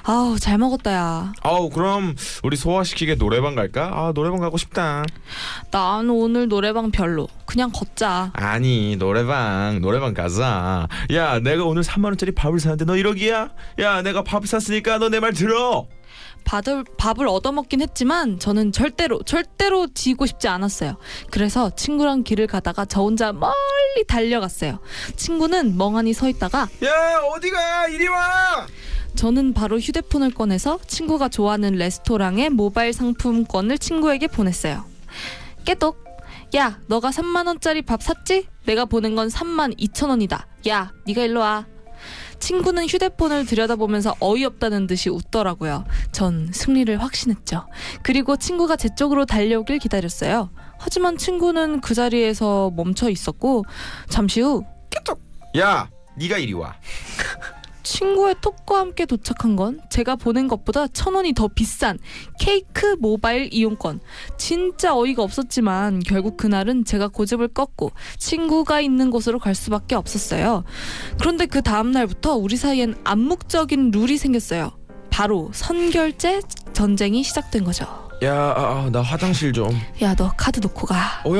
아우, 0.08 0.38
잘 0.38 0.60
먹었다, 0.60 0.94
야. 0.94 1.34
아우 1.42 1.70
그럼 1.72 2.16
우리 2.44 2.56
소화시키게 2.56 3.16
노래방 3.16 3.56
갈까? 3.56 3.90
아 3.92 4.12
노래방 4.14 4.40
가고 4.40 4.56
싶다. 4.58 5.04
난 5.72 6.10
오늘 6.12 6.48
노래방 6.48 6.92
별로. 6.92 7.28
그냥 7.48 7.72
걷자. 7.74 8.30
아니 8.34 8.96
노래방 8.98 9.80
노래방 9.82 10.14
가자. 10.14 10.88
야 11.14 11.40
내가 11.40 11.64
오늘 11.66 11.82
3만 11.82 12.06
원짜리 12.06 12.32
밥을 12.34 12.60
사는데 12.60 12.86
너 12.86 12.94
1억이야? 12.94 13.50
야 13.80 14.02
내가 14.04 14.24
밥 14.24 14.46
샀으니까 14.46 15.00
너 15.00 15.10
내 15.10 15.20
말 15.20 15.34
들어. 15.34 15.88
밥을, 16.46 16.86
밥을 16.98 17.28
얻어먹긴 17.28 17.82
했지만 17.82 18.40
저는 18.40 18.72
절대로 18.72 19.22
절대로 19.24 19.88
지고 19.94 20.26
싶지 20.26 20.48
않았어요. 20.48 20.98
그래서 21.32 21.70
친구랑 21.76 22.24
길을 22.24 22.48
가다가 22.48 22.86
저 22.86 23.02
혼자 23.02 23.34
멀리 23.34 23.54
달려갔어요. 24.08 24.80
친구는 25.16 25.78
멍하니 25.78 26.14
서 26.14 26.30
있다가 26.30 26.70
야 26.84 27.20
어디가 27.36 27.88
이리 27.90 28.08
와. 28.08 28.68
저는 29.16 29.54
바로 29.54 29.80
휴대폰을 29.80 30.32
꺼내서 30.34 30.80
친구가 30.88 31.30
좋아하는 31.30 31.74
레스토랑의 31.74 32.50
모바일 32.50 32.94
상품권을 32.94 33.78
친구에게 33.78 34.28
보냈어요. 34.28 34.86
깨똑. 35.66 36.04
야, 36.56 36.80
너가 36.88 37.10
3만 37.10 37.48
원짜리 37.48 37.82
밥 37.82 38.04
샀지? 38.04 38.48
내가 38.66 38.86
보낸 38.86 39.16
건 39.16 39.30
3만 39.30 39.78
2천 39.80 40.10
원이다. 40.10 40.48
야, 40.68 40.92
네가 41.06 41.24
일로 41.24 41.40
와. 41.40 41.66
친구는 42.40 42.88
휴대폰을 42.88 43.46
들여다보면서 43.46 44.16
어이없다는 44.20 44.88
듯이 44.88 45.10
웃더라고요. 45.10 45.86
전 46.12 46.52
승리를 46.52 47.02
확신했죠. 47.02 47.68
그리고 48.02 48.38
친구가 48.38 48.76
제 48.76 48.90
쪽으로 48.96 49.26
달려오길 49.26 49.80
기다렸어요. 49.80 50.50
하지만 50.78 51.18
친구는 51.18 51.82
그 51.82 51.94
자리에서 51.94 52.72
멈춰 52.76 53.10
있었고 53.10 53.64
잠시 54.10 54.42
후야 54.42 55.90
네가 56.18 56.38
이리 56.38 56.54
와. 56.54 56.76
친구의 57.86 58.36
톡과 58.42 58.80
함께 58.80 59.06
도착한 59.06 59.56
건 59.56 59.80
제가 59.90 60.16
보낸 60.18 60.48
것보다 60.48 60.88
천 60.88 61.14
원이 61.14 61.34
더 61.34 61.48
비싼 61.48 61.98
케이크 62.40 62.98
모바일 63.00 63.48
이용권. 63.54 64.02
진짜 64.38 64.96
어이가 64.98 65.24
없었지만 65.24 66.00
결국 66.00 66.36
그날은 66.36 66.84
제가 66.84 67.08
고집을 67.08 67.50
꺾고 67.50 67.92
친구가 68.18 68.82
있는 68.82 69.12
곳으로 69.12 69.40
갈 69.40 69.56
수밖에 69.56 69.96
없었어요. 69.96 70.64
그런데 71.20 71.46
그 71.46 71.62
다음 71.62 71.92
날부터 71.92 72.36
우리 72.36 72.58
사이엔 72.58 72.96
암묵적인 73.04 73.92
룰이 73.92 74.18
생겼어요. 74.18 74.72
바로 75.12 75.50
선결제 75.54 76.42
전쟁이 76.74 77.24
시작된 77.24 77.64
거죠. 77.64 77.86
야, 78.24 78.34
아, 78.34 78.86
아, 78.86 78.90
나 78.92 79.02
화장실 79.02 79.54
좀. 79.54 79.70
야, 80.02 80.16
너 80.16 80.32
카드 80.38 80.60
놓고 80.60 80.88
가. 80.88 81.22
어, 81.26 81.36
야, 81.36 81.40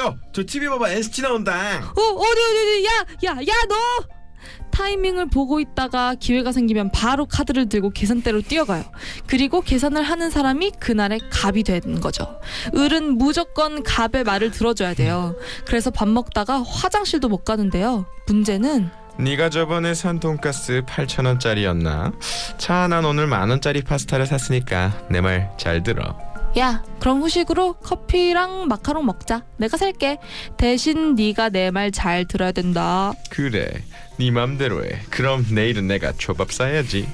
야, 0.00 0.06
야, 0.06 0.14
저 0.32 0.42
TV 0.44 0.68
봐봐, 0.68 0.90
NCT 0.90 1.22
나온다. 1.22 1.52
어, 1.52 2.00
어디, 2.00 2.40
어디, 2.40 2.58
어디, 2.58 2.84
야, 2.86 2.90
야, 3.30 3.36
야, 3.40 3.54
너! 3.68 4.23
타이밍을 4.70 5.26
보고 5.26 5.60
있다가 5.60 6.14
기회가 6.14 6.50
생기면 6.52 6.90
바로 6.90 7.26
카드를 7.26 7.68
들고 7.68 7.90
계산대로 7.90 8.42
뛰어가요. 8.42 8.84
그리고 9.26 9.60
계산을 9.60 10.02
하는 10.02 10.30
사람이 10.30 10.72
그날의 10.80 11.20
갑이 11.30 11.62
되는 11.62 12.00
거죠. 12.00 12.40
을은 12.74 13.16
무조건 13.18 13.82
갑의 13.82 14.24
말을 14.24 14.50
들어줘야 14.50 14.94
돼요. 14.94 15.36
그래서 15.64 15.90
밥 15.90 16.08
먹다가 16.08 16.62
화장실도 16.62 17.28
못 17.28 17.44
가는데요. 17.44 18.06
문제는 18.26 18.90
네가 19.16 19.48
저번에 19.50 19.94
산 19.94 20.18
돈가스 20.18 20.82
8천 20.86 21.26
원짜리였나? 21.26 22.12
자, 22.58 22.88
난 22.88 23.04
오늘 23.04 23.28
만 23.28 23.48
원짜리 23.50 23.80
파스타를 23.82 24.26
샀으니까 24.26 25.06
내 25.08 25.20
말 25.20 25.50
잘 25.56 25.84
들어. 25.84 26.18
야, 26.56 26.84
그럼 27.00 27.20
후식으로 27.20 27.74
커피랑 27.74 28.68
마카롱 28.68 29.04
먹자. 29.06 29.42
내가 29.56 29.76
살게. 29.76 30.18
대신 30.56 31.14
네가 31.16 31.48
내 31.48 31.70
말 31.70 31.90
잘 31.90 32.26
들어야 32.26 32.52
된다. 32.52 33.12
그래, 33.28 33.82
네 34.18 34.30
맘대로 34.30 34.84
해. 34.84 35.00
그럼 35.10 35.44
내일은 35.50 35.88
내가 35.88 36.12
초밥 36.12 36.52
사야지. 36.52 37.08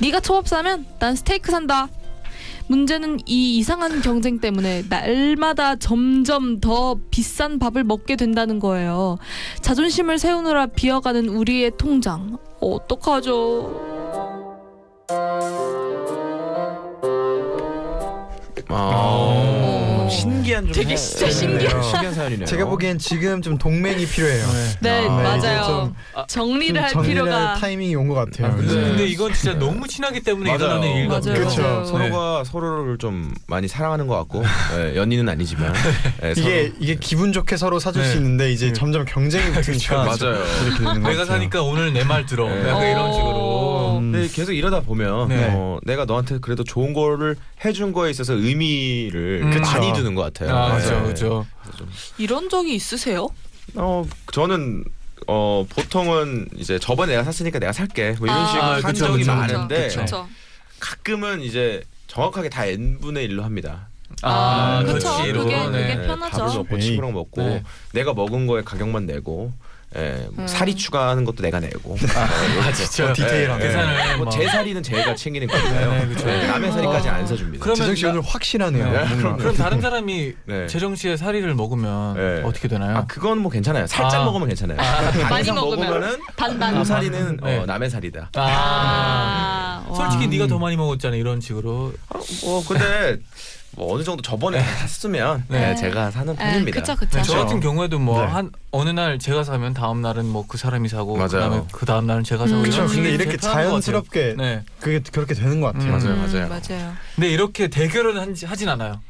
네가 0.00 0.18
초밥 0.20 0.48
사면 0.48 0.84
난 0.98 1.14
스테이크 1.14 1.50
산다. 1.52 1.88
문제는 2.68 3.20
이 3.26 3.58
이상한 3.58 4.02
경쟁 4.02 4.40
때문에 4.40 4.82
날마다 4.88 5.76
점점 5.76 6.58
더 6.58 6.98
비싼 7.12 7.60
밥을 7.60 7.84
먹게 7.84 8.16
된다는 8.16 8.58
거예요. 8.58 9.18
자존심을 9.60 10.18
세우느라 10.18 10.66
비어가는 10.66 11.28
우리의 11.28 11.70
통장. 11.78 12.38
어떡하죠? 12.60 13.95
어, 18.68 20.06
어. 20.06 20.08
신기한 20.10 20.36
신기한 20.36 20.64
좀 20.66 20.72
되게 20.72 20.96
사- 20.96 21.08
진짜 21.18 21.26
네, 21.26 21.32
신기해요. 21.32 21.82
신기한 21.82 22.14
사연이네요. 22.14 22.46
제가 22.46 22.64
보기엔 22.66 22.98
지금 22.98 23.42
좀 23.42 23.58
동맹이 23.58 24.06
필요해요. 24.06 24.46
네, 24.80 25.06
아, 25.06 25.10
맞아요. 25.10 25.92
아, 26.14 26.26
정리를 26.26 26.74
좀할 26.74 26.90
정리를 26.92 27.14
필요가 27.24 27.50
할 27.52 27.60
타이밍이 27.60 27.94
온 27.96 28.06
것 28.08 28.14
같아요. 28.14 28.56
근데, 28.56 28.74
네. 28.74 28.80
근데 28.82 29.06
이건 29.06 29.32
진짜 29.32 29.58
너무 29.58 29.86
친하기 29.88 30.20
때문에 30.20 30.50
맞아요. 30.56 30.64
일어나는 30.78 30.96
일 30.96 31.08
같아요. 31.08 31.44
맞아요. 31.44 31.84
서로가 31.84 32.44
서로를 32.44 32.98
좀 32.98 33.34
많이 33.48 33.66
사랑하는 33.68 34.06
것 34.06 34.16
같고 34.18 34.42
네, 34.76 34.96
연인은 34.96 35.28
아니지만 35.28 35.72
네, 36.22 36.32
이게 36.36 36.42
서로- 36.68 36.74
이게 36.80 36.94
기분 36.96 37.32
좋게 37.32 37.56
서로 37.56 37.78
사줄 37.80 38.02
네. 38.02 38.08
수 38.08 38.16
있는데 38.18 38.52
이제 38.52 38.66
네. 38.68 38.72
점점 38.72 39.04
경쟁이 39.04 39.50
붙으니까 39.52 40.04
맞아요. 40.04 40.38
내가. 41.02 41.24
사니까 41.24 41.62
오늘 41.62 41.92
내 41.92 42.04
말 42.04 42.24
들어. 42.26 42.48
네. 42.48 42.68
약간 42.68 42.82
이런 42.88 43.10
어. 43.10 43.12
식으로. 43.12 43.85
음. 43.98 44.12
근데 44.12 44.28
계속 44.28 44.52
이러다 44.52 44.80
보면 44.80 45.28
네. 45.28 45.50
어, 45.52 45.78
내가 45.82 46.04
너한테 46.04 46.38
그래도 46.38 46.64
좋은 46.64 46.92
거를 46.92 47.36
해준 47.64 47.92
거에 47.92 48.10
있어서 48.10 48.34
의미를 48.34 49.42
음. 49.44 49.60
많이. 49.60 49.92
두는 49.92 50.14
것 50.14 50.22
같아요. 50.22 50.54
아, 50.54 50.78
네. 50.78 50.84
그렇죠, 50.84 51.46
그렇죠. 51.62 51.86
이런 52.18 52.48
적이 52.48 52.74
있으세요? 52.74 53.28
어 53.74 54.04
저는 54.32 54.84
어 55.26 55.64
보통은 55.68 56.48
이제 56.56 56.78
저번에 56.78 57.12
내가 57.12 57.24
샀으니까 57.24 57.58
내가 57.58 57.72
살게 57.72 58.16
뭐 58.18 58.26
이런 58.26 58.38
아, 58.38 58.46
식으로 58.46 58.62
한 58.62 58.82
그쵸, 58.82 59.06
적이 59.06 59.18
그쵸, 59.18 59.34
많은데 59.34 59.82
그쵸. 59.84 59.96
그렇죠. 59.96 60.28
가끔은 60.80 61.40
이제 61.40 61.82
정확하게 62.06 62.48
다 62.48 62.66
n 62.66 62.98
분의 63.00 63.28
1로 63.28 63.42
합니다. 63.42 63.88
아, 64.22 64.82
네, 64.86 64.92
그쵸. 64.92 65.16
그치로. 65.16 65.44
그게 65.44 65.56
네. 65.56 65.94
그게 65.94 66.06
편하죠. 66.06 66.38
밥을 66.38 66.56
먹고. 66.56 66.78
친구랑 66.78 67.12
먹고 67.12 67.42
네. 67.42 67.62
내가 67.92 68.14
먹은 68.14 68.46
거에 68.46 68.62
가격만 68.62 69.06
내고 69.06 69.52
예, 69.96 70.28
뭐 70.32 70.44
음. 70.44 70.46
살이 70.46 70.74
추가하는 70.74 71.24
것도 71.24 71.42
내가 71.42 71.58
내고 71.60 71.96
아, 72.66 72.72
진짜. 72.72 73.12
디테일하게. 73.12 73.66
계산을 73.66 74.16
뭐. 74.18 74.24
뭐제 74.26 74.46
살이는 74.48 74.82
제가 74.82 75.14
챙기는 75.14 75.46
거잖아요. 75.48 75.90
네, 75.92 76.00
네, 76.00 76.06
그쵸. 76.06 76.26
네, 76.26 76.46
남의 76.46 76.72
살이까지 76.72 77.08
어. 77.08 77.12
안 77.12 77.26
사줍니다. 77.26 77.62
그러면 77.62 77.76
재정 77.76 77.94
씨 77.94 78.02
나- 78.04 78.10
오늘 78.10 78.22
확실하네요. 78.22 78.84
네. 78.92 79.04
뭔가. 79.14 79.36
그럼 79.36 79.56
다른 79.56 79.80
사람이 79.80 80.32
네. 80.44 80.66
재정 80.66 80.94
씨의 80.94 81.16
사리를 81.16 81.54
먹으면 81.54 82.14
네. 82.14 82.42
어떻게 82.44 82.68
되나요? 82.68 82.98
아 82.98 83.06
그건 83.06 83.38
뭐 83.38 83.50
괜찮아요. 83.50 83.86
살짝 83.86 84.20
아. 84.20 84.24
먹으면 84.24 84.48
괜찮아요. 84.48 84.76
반 84.76 85.28
많이 85.30 85.42
이상 85.42 85.54
먹으면. 85.54 85.86
먹으면은 85.88 86.20
반반. 86.36 86.74
그 86.78 86.84
살이는 86.84 87.38
네. 87.42 87.58
어, 87.58 87.66
남의 87.66 87.88
살이다. 87.90 88.30
아. 88.36 89.84
아, 89.88 89.94
솔직히 89.94 90.24
와. 90.24 90.30
네가 90.30 90.46
더 90.48 90.58
많이 90.58 90.76
먹었잖아 90.76 91.16
이런 91.16 91.40
식으로. 91.40 91.92
어, 92.10 92.18
뭐 92.44 92.64
근데 92.66 93.18
뭐 93.76 93.94
어느 93.94 94.02
정도 94.02 94.22
저번에 94.22 94.58
다 94.58 94.64
샀으면 94.88 95.44
네. 95.48 95.60
네, 95.60 95.74
제가 95.76 96.10
사는 96.10 96.32
에, 96.32 96.36
편입니다. 96.36 96.80
그쵸 96.80 96.96
그쵸. 96.96 97.18
네, 97.18 97.22
저 97.22 97.38
같은 97.38 97.60
경우에도 97.60 97.98
뭐 97.98 98.22
네. 98.22 98.26
한 98.26 98.50
어느 98.72 98.88
날 98.90 99.18
제가 99.18 99.44
사면 99.44 99.74
다음 99.74 100.00
날은 100.02 100.24
뭐 100.26 100.46
그 100.48 100.56
사람이 100.58 100.88
사고 100.88 101.16
맞아요. 101.16 101.28
그다음에 101.28 101.62
그 101.72 101.86
다음 101.86 102.06
날은 102.06 102.24
제가 102.24 102.46
사고 102.46 102.60
음. 102.60 102.62
그렇죠. 102.62 102.86
근데 102.86 103.10
이렇게. 103.10 103.36
자연스럽게 103.36 104.34
네. 104.38 104.62
그게 104.80 105.00
그렇게 105.12 105.34
되는 105.34 105.60
것 105.60 105.72
같아요. 105.74 105.92
음. 105.92 105.98
맞아요, 105.98 106.14
음, 106.14 106.26
맞아요. 106.32 106.48
맞아요. 106.48 106.92
근데 107.14 107.28
이렇게 107.30 107.68
대결은 107.68 108.18
하지, 108.18 108.46
하진 108.46 108.68
않아요. 108.70 109.00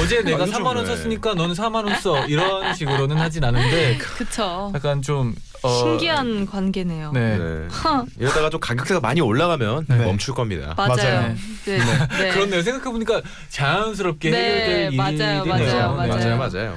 어제 0.00 0.22
내가 0.22 0.40
요즘 0.46 0.54
3만 0.54 0.66
원 0.66 0.76
왜? 0.78 0.86
썼으니까 0.86 1.34
너는 1.34 1.54
4만 1.54 1.84
원 1.84 1.94
써. 2.00 2.24
이런 2.26 2.74
식으로는 2.74 3.16
하진 3.18 3.44
않은데 3.44 3.98
그쵸. 4.16 4.72
약간 4.74 5.02
좀 5.02 5.34
어, 5.64 5.78
신기한 5.78 6.46
관계네요. 6.46 7.12
네. 7.12 7.38
네. 7.38 7.68
허, 7.68 8.04
이러다가 8.18 8.50
좀 8.50 8.60
가격대가 8.60 9.00
많이 9.00 9.20
올라가면 9.20 9.86
네. 9.88 9.96
멈출 9.96 10.34
겁니다. 10.34 10.74
맞아요. 10.76 10.96
맞아요. 10.96 11.34
네. 11.64 11.78
네. 11.78 12.28
그렇네요. 12.32 12.62
생각해 12.62 12.92
보니까 12.92 13.22
자연스럽게 13.48 14.30
네, 14.30 14.36
해결될 14.36 14.86
일이 14.88 14.96
맞아요, 14.96 15.44
맞아요, 15.44 15.94
맞아요, 15.96 16.36
맞아요. 16.36 16.74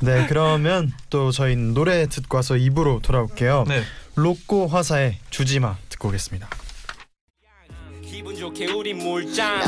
네, 0.00 0.26
그러면 0.28 0.92
또 1.08 1.30
저희 1.30 1.54
노래 1.56 2.06
듣고 2.06 2.36
와서 2.36 2.56
입으로 2.56 3.00
돌아올게요. 3.00 3.64
네. 3.68 3.82
로꼬 4.16 4.66
화사의 4.66 5.18
주지마 5.30 5.76
듣고 5.88 6.08
오겠습니다. 6.08 6.48
기분 8.04 8.34
좋게 8.34 8.72
우리 8.72 8.92
물장 8.92 9.60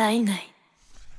night 0.00 0.20
night 0.20 0.40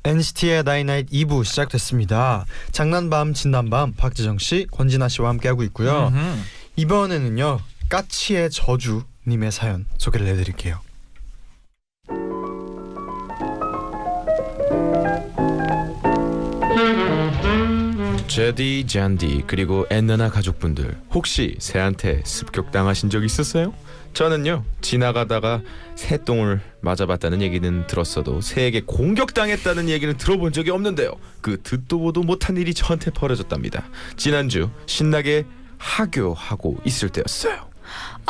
NCT의 0.04 0.64
나이나잇 0.64 1.12
2부 1.12 1.46
시작됐습니다. 1.46 2.48
장난밤 2.72 3.36
진담밤 3.36 3.94
박재정 3.94 4.40
씨, 4.40 4.66
권진아 4.72 5.08
씨와 5.08 5.30
함께하고 5.30 5.62
있고요. 5.66 6.08
음흠. 6.08 6.40
이번에는요 6.78 7.60
까치의 7.90 8.50
저주 8.50 9.04
님의 9.28 9.52
사연 9.52 9.86
소개를 10.00 10.26
해 10.26 10.36
드릴게요. 10.36 10.80
제디, 18.28 18.88
잔디 18.88 19.44
그리고 19.46 19.86
엔나나 19.92 20.32
가족분들 20.32 21.00
혹시 21.14 21.56
새한테 21.60 22.24
습격당하신 22.26 23.12
적 23.12 23.24
있었어요? 23.24 23.76
저는요 24.14 24.64
지나가다가 24.82 25.62
새똥을 25.96 26.62
맞아봤다는 26.82 27.42
얘기는 27.42 27.88
들었어도 27.88 28.42
새에게 28.42 28.82
공격당했다는 28.86 29.90
얘기는 29.90 30.16
들어본 30.18 30.52
적이 30.52 30.72
없는데요. 30.72 31.14
그 31.42 31.62
듣도 31.62 32.00
보도 32.00 32.24
못한 32.24 32.58
일이 32.58 32.74
저한테 32.74 33.12
벌어졌답니다. 33.12 33.84
지난주 34.18 34.70
신나게 34.86 35.46
하교하고 35.78 36.78
있을 36.86 37.10
때였어요 37.10 37.70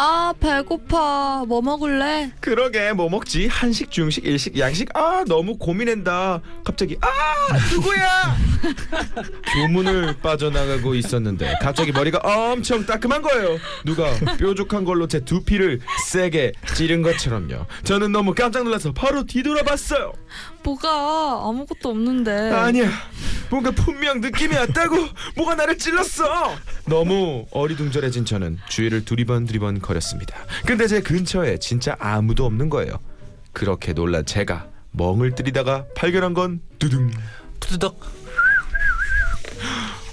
아 0.03 0.33
배고파. 0.39 1.45
뭐 1.47 1.61
먹을래? 1.61 2.31
그러게 2.39 2.91
뭐 2.91 3.07
먹지? 3.07 3.45
한식 3.45 3.91
중식 3.91 4.25
일식 4.25 4.57
양식? 4.57 4.89
아 4.97 5.23
너무 5.27 5.59
고민한다. 5.59 6.41
갑자기 6.63 6.97
아 7.01 7.07
누구야? 7.71 8.35
교문을 9.53 10.15
빠져나가고 10.23 10.95
있었는데 10.95 11.53
갑자기 11.61 11.91
머리가 11.91 12.17
엄청 12.23 12.83
따끔한 12.83 13.21
거예요. 13.21 13.59
누가 13.85 14.09
뾰족한 14.39 14.85
걸로 14.85 15.07
제 15.07 15.19
두피를 15.19 15.81
세게 16.07 16.53
찌른 16.73 17.03
것처럼요. 17.03 17.67
저는 17.83 18.11
너무 18.11 18.33
깜짝 18.33 18.63
놀라서 18.63 18.93
바로 18.93 19.23
뒤돌아봤어요. 19.23 20.13
뭐가? 20.63 21.43
아무것도 21.47 21.89
없는데. 21.89 22.31
아니야. 22.51 22.89
뭔가 23.51 23.69
분명 23.71 24.21
느낌이 24.21 24.55
왔다고. 24.55 24.95
뭐가 25.35 25.55
나를 25.55 25.77
찔렀어. 25.77 26.55
너무 26.85 27.45
어리둥절해진 27.51 28.23
저는 28.25 28.57
주위를 28.69 29.03
두리번 29.03 29.45
두리번 29.45 29.79
거렸습니다. 29.91 30.37
근데 30.65 30.87
제 30.87 31.01
근처에 31.01 31.57
진짜 31.57 31.95
아무도 31.99 32.45
없는 32.45 32.69
거예요. 32.69 32.99
그렇게 33.51 33.93
놀란 33.93 34.25
제가 34.25 34.67
멍을 34.91 35.35
때리다가 35.35 35.85
발견한 35.95 36.33
건 36.33 36.61
두둥. 36.79 37.11
투두덕. 37.59 37.99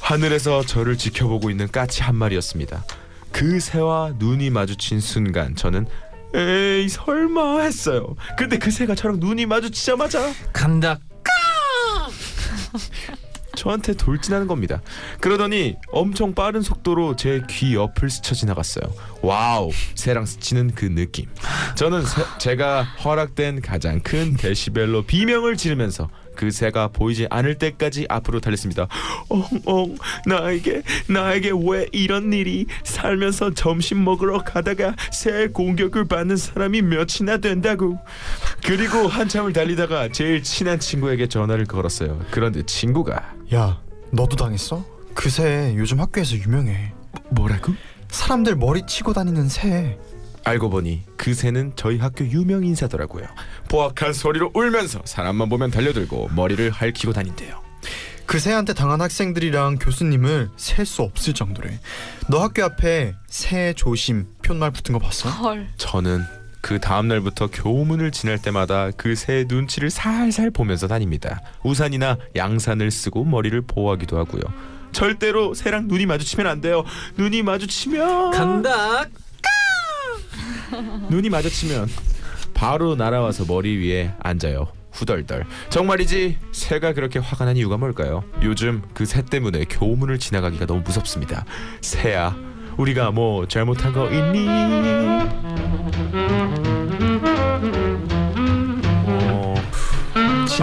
하늘에서 0.00 0.64
저를 0.64 0.96
지켜보고 0.96 1.50
있는 1.50 1.70
까치 1.70 2.02
한 2.02 2.16
마리였습니다. 2.16 2.84
그 3.30 3.60
새와 3.60 4.14
눈이 4.18 4.50
마주친 4.50 5.00
순간 5.00 5.54
저는 5.54 5.86
에이 6.34 6.88
설마 6.88 7.60
했어요. 7.60 8.16
근데 8.36 8.58
그 8.58 8.70
새가 8.70 8.94
저랑 8.94 9.20
눈이 9.20 9.46
마주치자마자 9.46 10.32
간다. 10.52 10.98
저한테 13.58 13.94
돌진하는 13.94 14.46
겁니다. 14.46 14.80
그러더니 15.20 15.74
엄청 15.90 16.32
빠른 16.34 16.62
속도로 16.62 17.16
제 17.16 17.42
귀 17.48 17.74
옆을 17.74 18.08
스쳐 18.08 18.34
지나갔어요. 18.34 18.84
와우, 19.22 19.70
새랑 19.96 20.26
스치는 20.26 20.72
그 20.74 20.84
느낌. 20.86 21.26
저는 21.76 22.04
새- 22.06 22.22
제가 22.38 22.82
허락된 23.04 23.60
가장 23.60 24.00
큰 24.00 24.36
데시벨로 24.36 25.02
비명을 25.02 25.56
지르면서 25.56 26.08
그 26.38 26.52
새가 26.52 26.88
보이지 26.88 27.26
않을 27.30 27.56
때까지 27.56 28.06
앞으로 28.08 28.38
달렸습니다. 28.38 28.86
엉엉 29.28 29.96
나에게 30.24 30.82
나에게 31.08 31.50
왜 31.66 31.88
이런 31.90 32.32
일이 32.32 32.64
살면서 32.84 33.54
점심 33.54 34.04
먹으러 34.04 34.44
가다가 34.44 34.94
새 35.12 35.48
공격을 35.48 36.06
받는 36.06 36.36
사람이 36.36 36.82
몇이나 36.82 37.38
된다고. 37.38 37.98
그리고 38.64 39.08
한참을 39.08 39.52
달리다가 39.52 40.10
제일 40.12 40.44
친한 40.44 40.78
친구에게 40.78 41.26
전화를 41.26 41.66
걸었어요. 41.66 42.20
그런데 42.30 42.62
친구가 42.62 43.34
야, 43.54 43.80
너도 44.12 44.36
당했어? 44.36 44.84
그 45.14 45.28
새 45.30 45.74
요즘 45.76 45.98
학교에서 45.98 46.36
유명해. 46.36 46.92
뭐라고? 47.30 47.74
사람들 48.10 48.54
머리 48.54 48.86
치고 48.86 49.12
다니는 49.12 49.48
새. 49.48 49.98
알고 50.44 50.70
보니 50.70 51.02
그 51.16 51.34
새는 51.34 51.72
저희 51.76 51.98
학교 51.98 52.24
유명 52.26 52.64
인사더라고요. 52.64 53.26
포악한 53.68 54.12
소리로 54.12 54.50
울면서 54.54 55.02
사람만 55.04 55.48
보면 55.48 55.70
달려들고 55.70 56.30
머리를 56.34 56.70
핥히고 56.70 57.12
다닌대요. 57.12 57.62
그 58.26 58.38
새한테 58.38 58.74
당한 58.74 59.00
학생들이랑 59.00 59.78
교수님을 59.80 60.50
셀 60.56 60.84
수 60.84 61.02
없을 61.02 61.32
정도래. 61.32 61.78
너 62.28 62.40
학교 62.42 62.62
앞에 62.64 63.14
새 63.26 63.72
조심 63.74 64.26
표말 64.42 64.70
붙은 64.70 64.92
거 64.92 64.98
봤어? 64.98 65.30
헐. 65.30 65.68
저는 65.78 66.22
그 66.60 66.78
다음 66.80 67.08
날부터 67.08 67.46
교문을 67.46 68.10
지날 68.10 68.36
때마다 68.40 68.90
그새 68.90 69.44
눈치를 69.48 69.90
살살 69.90 70.50
보면서 70.50 70.88
다닙니다. 70.88 71.40
우산이나 71.62 72.18
양산을 72.36 72.90
쓰고 72.90 73.24
머리를 73.24 73.58
보호하기도 73.62 74.18
하고요. 74.18 74.42
절대로 74.92 75.54
새랑 75.54 75.86
눈이 75.86 76.04
마주치면 76.06 76.46
안 76.46 76.60
돼요. 76.60 76.84
눈이 77.16 77.42
마주치면 77.42 78.32
간다. 78.32 79.06
눈이 81.10 81.30
마주치면 81.30 81.88
바로 82.54 82.94
날아와서 82.96 83.44
머리 83.46 83.76
위에 83.78 84.12
앉아요. 84.20 84.68
후덜덜. 84.92 85.44
정말이지 85.70 86.38
새가 86.52 86.92
그렇게 86.94 87.18
화가 87.18 87.44
난 87.44 87.56
이유가 87.56 87.76
뭘까요? 87.76 88.24
요즘 88.42 88.82
그 88.94 89.04
새 89.04 89.22
때문에 89.22 89.64
교문을 89.64 90.18
지나가기가 90.18 90.66
너무 90.66 90.80
무섭습니다. 90.82 91.44
새야, 91.82 92.34
우리가 92.78 93.10
뭐 93.12 93.46
잘못한 93.46 93.92
거 93.92 94.10
있니? 94.10 94.48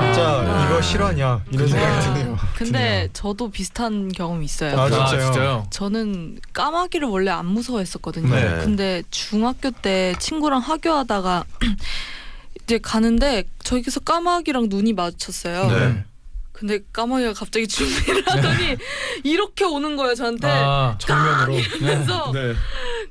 어, 0.02 0.14
진짜 0.14 0.44
아. 0.46 0.66
이거 0.66 0.82
실화냐 0.82 1.42
이런 1.52 1.68
생각이 1.68 2.06
드네요. 2.08 2.38
근데 2.56 3.10
저도 3.14 3.50
비슷한 3.50 4.12
경험이 4.12 4.46
있어요. 4.46 4.80
아, 4.80 4.90
진짜요? 4.90 5.20
진짜요? 5.20 5.68
저는 5.70 6.40
까마귀를 6.54 7.08
원래 7.08 7.32
안 7.32 7.46
무서워했었거든요. 7.46 8.34
네. 8.34 8.64
근데 8.64 9.04
중학교 9.12 9.72
때 9.72 10.16
친구랑 10.20 10.60
하교하다가 10.62 11.44
이제 12.64 12.80
가는데 12.80 13.44
저기서 13.64 14.02
까마귀랑 14.02 14.68
눈이 14.70 14.94
마주쳤어요. 14.94 15.68
네. 15.68 16.04
근데 16.52 16.80
까마귀가 16.94 17.34
갑자기 17.34 17.68
준비를 17.68 18.24
하더니 18.28 18.78
이렇게 19.24 19.66
오는 19.66 19.98
거예요 19.98 20.16
저한테. 20.16 20.48
아, 20.48 20.98
정면으로. 21.00 21.58
그래서 21.80 22.32
네. 22.34 22.54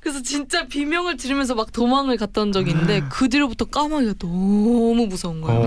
그래서 0.01 0.23
진짜 0.23 0.67
비명을 0.67 1.19
지르면서 1.19 1.55
막 1.55 1.71
도망을 1.71 2.17
갔던 2.17 2.53
적이 2.53 2.71
있는데 2.71 3.03
그 3.11 3.29
뒤로부터 3.29 3.67
까마귀가 3.67 4.15
너무 4.19 5.07
무서운 5.07 5.41
거예요. 5.43 5.63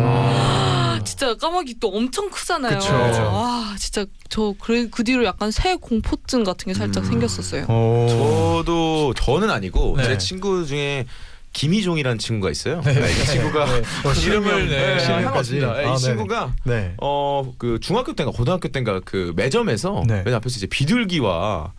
어. 1.18 1.20
진짜 1.20 1.36
까마귀 1.36 1.80
또 1.80 1.90
엄청 1.90 2.30
크잖아요. 2.30 2.78
그쵸. 2.78 2.94
와 2.94 3.76
진짜 3.80 4.06
저 4.30 4.54
그래 4.60 4.88
그 4.90 5.04
뒤로 5.04 5.26
약간 5.26 5.50
새 5.52 5.76
공포증 5.76 6.44
같은 6.44 6.72
게 6.72 6.74
살짝 6.78 7.04
음. 7.04 7.10
생겼었어요. 7.10 7.66
어. 7.68 8.08
저도 8.10 9.14
저는 9.16 9.50
아니고 9.50 9.96
네. 9.98 10.04
제 10.04 10.18
친구 10.18 10.66
중에 10.66 11.06
김희종이라는 11.54 12.20
친구가 12.20 12.52
있어요. 12.52 12.82
네. 12.82 12.94
네, 12.94 13.12
이 13.12 13.26
친구가 13.26 13.66
네. 13.66 13.82
어, 14.06 14.14
이름을, 14.14 14.70
네. 14.70 14.76
네. 14.78 14.98
네, 14.98 15.26
아, 15.26 15.42
이 15.42 15.84
네네. 15.84 15.98
친구가 15.98 16.54
네. 16.66 16.94
어그 16.98 17.80
중학교 17.82 18.14
때인가 18.14 18.36
고등학교 18.36 18.68
때인가 18.68 19.02
그 19.04 19.34
매점에서 19.36 20.04
네. 20.08 20.22
맨 20.24 20.36
앞에서 20.36 20.58
이제 20.58 20.68
비둘기와 20.68 21.74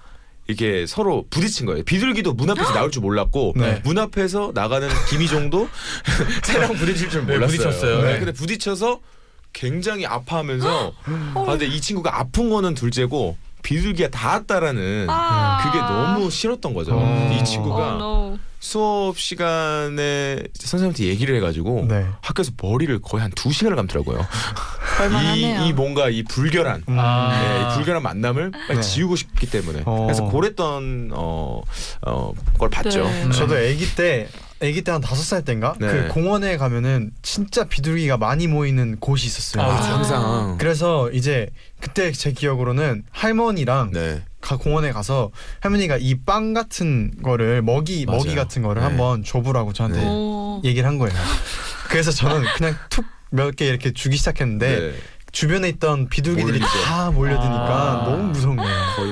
이게 0.48 0.87
서로 0.87 1.27
부딪힌 1.31 1.66
거예요. 1.66 1.85
비둘기도 1.85 2.33
문 2.33 2.51
앞에서 2.51 2.72
나올 2.72 2.90
줄 2.90 3.03
몰랐고 3.03 3.53
네. 3.57 3.81
문 3.85 3.98
앞에서 3.98 4.51
나가는 4.55 4.88
김희종도 5.11 5.68
새랑 6.42 6.72
부딪힐 6.74 7.11
줄 7.11 7.27
네, 7.27 7.35
몰랐어요. 7.35 7.59
부딪혔어요. 7.59 8.03
네, 8.03 8.12
네. 8.14 8.18
근데 8.18 8.33
부딪혀서 8.33 9.01
굉장히 9.52 10.06
아파하면서 10.06 10.92
아 11.34 11.44
근데 11.46 11.66
이 11.66 11.80
친구가 11.80 12.18
아픈 12.18 12.50
거는 12.50 12.74
둘째고 12.74 13.37
비둘기가 13.62 14.08
닿았다라는 14.11 15.06
아. 15.11 15.58
그게 15.64 15.78
너무 15.80 16.30
싫었던 16.30 16.72
거죠. 16.74 16.92
어. 16.94 17.30
이 17.38 17.44
친구가 17.44 17.76
Oh, 17.76 17.96
no. 17.96 18.38
수업 18.61 19.18
시간에 19.18 20.42
선생님한테 20.54 21.04
얘기를 21.04 21.37
해가지고 21.37 21.87
네. 21.88 22.06
학교에서 22.22 22.50
머리를 22.61 22.98
거의 23.02 23.22
한 23.22 23.30
두 23.34 23.52
시간을 23.52 23.76
감더라고요. 23.76 24.18
이, 25.37 25.68
이 25.68 25.72
뭔가 25.72 26.08
이 26.08 26.24
불결한 26.24 26.82
음. 26.88 26.96
아. 26.98 27.30
네, 27.30 27.62
이 27.62 27.74
불결한 27.76 28.02
만남을 28.02 28.50
빨리 28.50 28.74
네. 28.76 28.80
지우고 28.80 29.14
싶기 29.16 29.48
때문에 29.48 29.82
어. 29.87 30.02
그래서 30.06 30.28
그랬던 30.28 31.11
어, 31.12 31.62
어, 32.06 32.32
걸 32.58 32.68
봤죠. 32.68 33.04
네. 33.04 33.30
저도 33.30 33.54
아기 33.54 33.94
때 33.94 34.28
아기 34.60 34.82
때 34.82 34.90
한 34.90 35.00
다섯 35.00 35.22
살 35.22 35.44
때인가 35.44 35.74
네. 35.78 35.86
그 35.86 36.08
공원에 36.08 36.56
가면은 36.56 37.12
진짜 37.22 37.64
비둘기가 37.64 38.16
많이 38.16 38.46
모이는 38.48 38.96
곳이 38.98 39.26
있었어요. 39.26 39.62
아, 39.62 39.68
그렇죠. 39.76 39.92
항상 39.94 40.58
그래서 40.58 41.10
이제 41.12 41.48
그때 41.80 42.10
제 42.12 42.32
기억으로는 42.32 43.04
할머니랑 43.10 43.92
네. 43.92 44.22
가 44.40 44.56
공원에 44.56 44.90
가서 44.92 45.30
할머니가 45.60 45.98
이 46.00 46.16
빵 46.24 46.54
같은 46.54 47.12
거를 47.22 47.62
먹이 47.62 48.04
맞아요. 48.06 48.18
먹이 48.18 48.34
같은 48.34 48.62
거를 48.62 48.82
네. 48.82 48.88
한번 48.88 49.22
줘보라고 49.24 49.72
저한테 49.72 50.00
네. 50.00 50.06
오. 50.06 50.60
얘기를 50.64 50.88
한 50.88 50.98
거예요. 50.98 51.14
그래서 51.88 52.10
저는 52.10 52.44
그냥 52.56 52.74
툭 52.90 53.04
몇 53.32 53.54
개 53.56 53.66
이렇게 53.66 53.92
주기 53.92 54.16
시작했는데 54.16 54.78
네. 54.80 54.94
주변에 55.32 55.68
있던 55.68 56.08
비둘기들이 56.08 56.58
몰리죠. 56.58 56.80
다 56.84 57.10
몰려드니까 57.10 58.02
아. 58.02 58.04
너무 58.10 58.22
무서운 58.32 58.56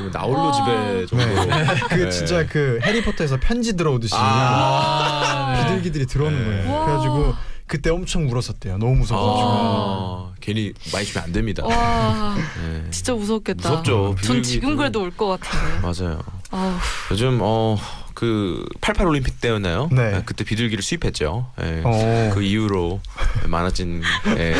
거의 0.06 0.10
뭐 0.10 0.10
나홀로 0.12 0.46
와. 0.46 0.52
집에 0.52 1.06
정도로 1.06 1.88
그 1.88 1.94
네. 1.94 2.10
진짜 2.10 2.46
그 2.46 2.78
해리포터에서 2.82 3.38
편지 3.40 3.76
들어오듯이 3.76 4.14
아, 4.16 5.54
네. 5.56 5.62
비둘기들이 5.64 6.06
들어오는 6.06 6.38
네. 6.38 6.44
거예요. 6.44 6.72
와. 6.72 6.84
그래가지고 6.86 7.34
그때 7.66 7.90
엄청 7.90 8.28
울었었대요. 8.30 8.78
너무 8.78 8.96
무서워가지고. 8.96 9.48
아, 9.50 10.34
괜히 10.40 10.72
많이 10.92 11.04
주면 11.04 11.24
안 11.24 11.32
됩니다. 11.32 11.64
와 11.64 12.36
네. 12.36 12.84
진짜 12.90 13.14
무섭겠다. 13.14 13.68
무섭죠. 13.68 14.14
전. 14.22 14.42
지금 14.42 14.76
그래도 14.76 15.02
울것 15.04 15.40
같은데. 15.40 15.80
맞아요. 15.80 16.22
아우. 16.50 16.72
요즘 17.10 17.38
어 17.42 17.76
그 18.16 18.64
88 18.80 19.06
올림픽 19.06 19.42
때였나요? 19.42 19.90
네. 19.92 20.14
아, 20.14 20.22
그때 20.24 20.42
비둘기를 20.42 20.82
수입했죠. 20.82 21.50
예. 21.62 21.82
어. 21.84 22.30
그 22.32 22.42
이후로 22.42 23.02
많아진 23.46 24.02
예, 24.38 24.56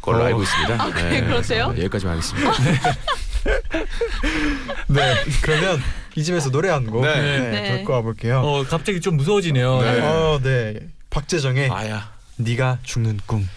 걸로 0.00 0.20
어. 0.22 0.26
알고 0.26 0.42
있습니다. 0.42 0.74
아, 0.82 0.90
그래, 0.90 1.20
그러세요? 1.22 1.74
여기까지만 1.76 2.16
하겠습니다. 2.16 2.52
네. 4.88 5.14
그러면 5.42 5.80
이 6.14 6.22
집에서 6.22 6.50
노래 6.50 6.68
한곡 6.68 7.02
네. 7.02 7.20
네. 7.20 7.50
네. 7.50 7.78
듣고 7.78 7.92
와볼게요. 7.94 8.40
어, 8.40 8.64
갑자기 8.64 9.00
좀 9.00 9.16
무서워지네요. 9.16 9.80
네. 9.80 10.00
어, 10.00 10.40
네. 10.42 10.74
박재정의 11.10 11.70
아야. 11.70 12.12
네가 12.36 12.78
죽는 12.82 13.20
꿈. 13.26 13.48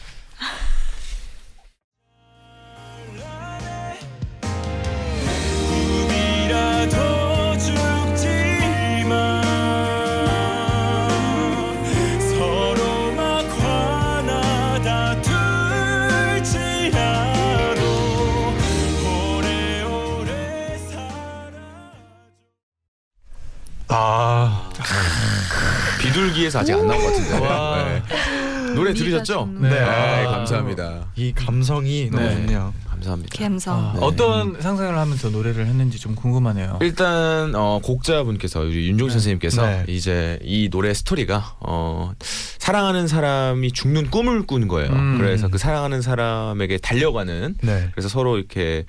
노래 28.86 28.94
들으셨죠? 28.94 29.50
네. 29.60 29.80
아, 29.80 30.22
아. 30.22 30.32
감사합니다. 30.32 31.08
이 31.16 31.34
감성이 31.34 32.10
너무 32.12 32.24
네. 32.24 32.36
좋네요. 32.36 32.74
감사합니다. 32.88 33.38
감성. 33.38 33.78
아, 33.78 33.94
네. 33.94 34.00
어떤 34.02 34.62
상상을 34.62 34.96
하면서 34.96 35.30
노래를 35.30 35.66
했는지 35.66 36.00
좀 36.00 36.16
궁금하네요. 36.16 36.80
일단 36.82 37.54
어, 37.56 37.80
곡자분께서 37.84 38.62
우리 38.62 38.88
윤종 38.90 39.10
선생님께서 39.10 39.66
네. 39.66 39.86
이제 39.88 40.40
이 40.44 40.70
노래 40.70 40.94
스토리가 40.94 41.56
어, 41.62 42.14
사랑하는 42.60 43.08
사람이 43.08 43.72
죽는 43.72 44.12
꿈을 44.12 44.46
꾸는 44.46 44.68
거예요. 44.68 44.92
음. 44.92 45.18
그래서 45.18 45.48
그 45.48 45.58
사랑하는 45.58 46.02
사람에게 46.02 46.78
달려가는 46.78 47.56
네. 47.62 47.90
그래서 47.92 48.08
서로 48.08 48.38
이렇게 48.38 48.86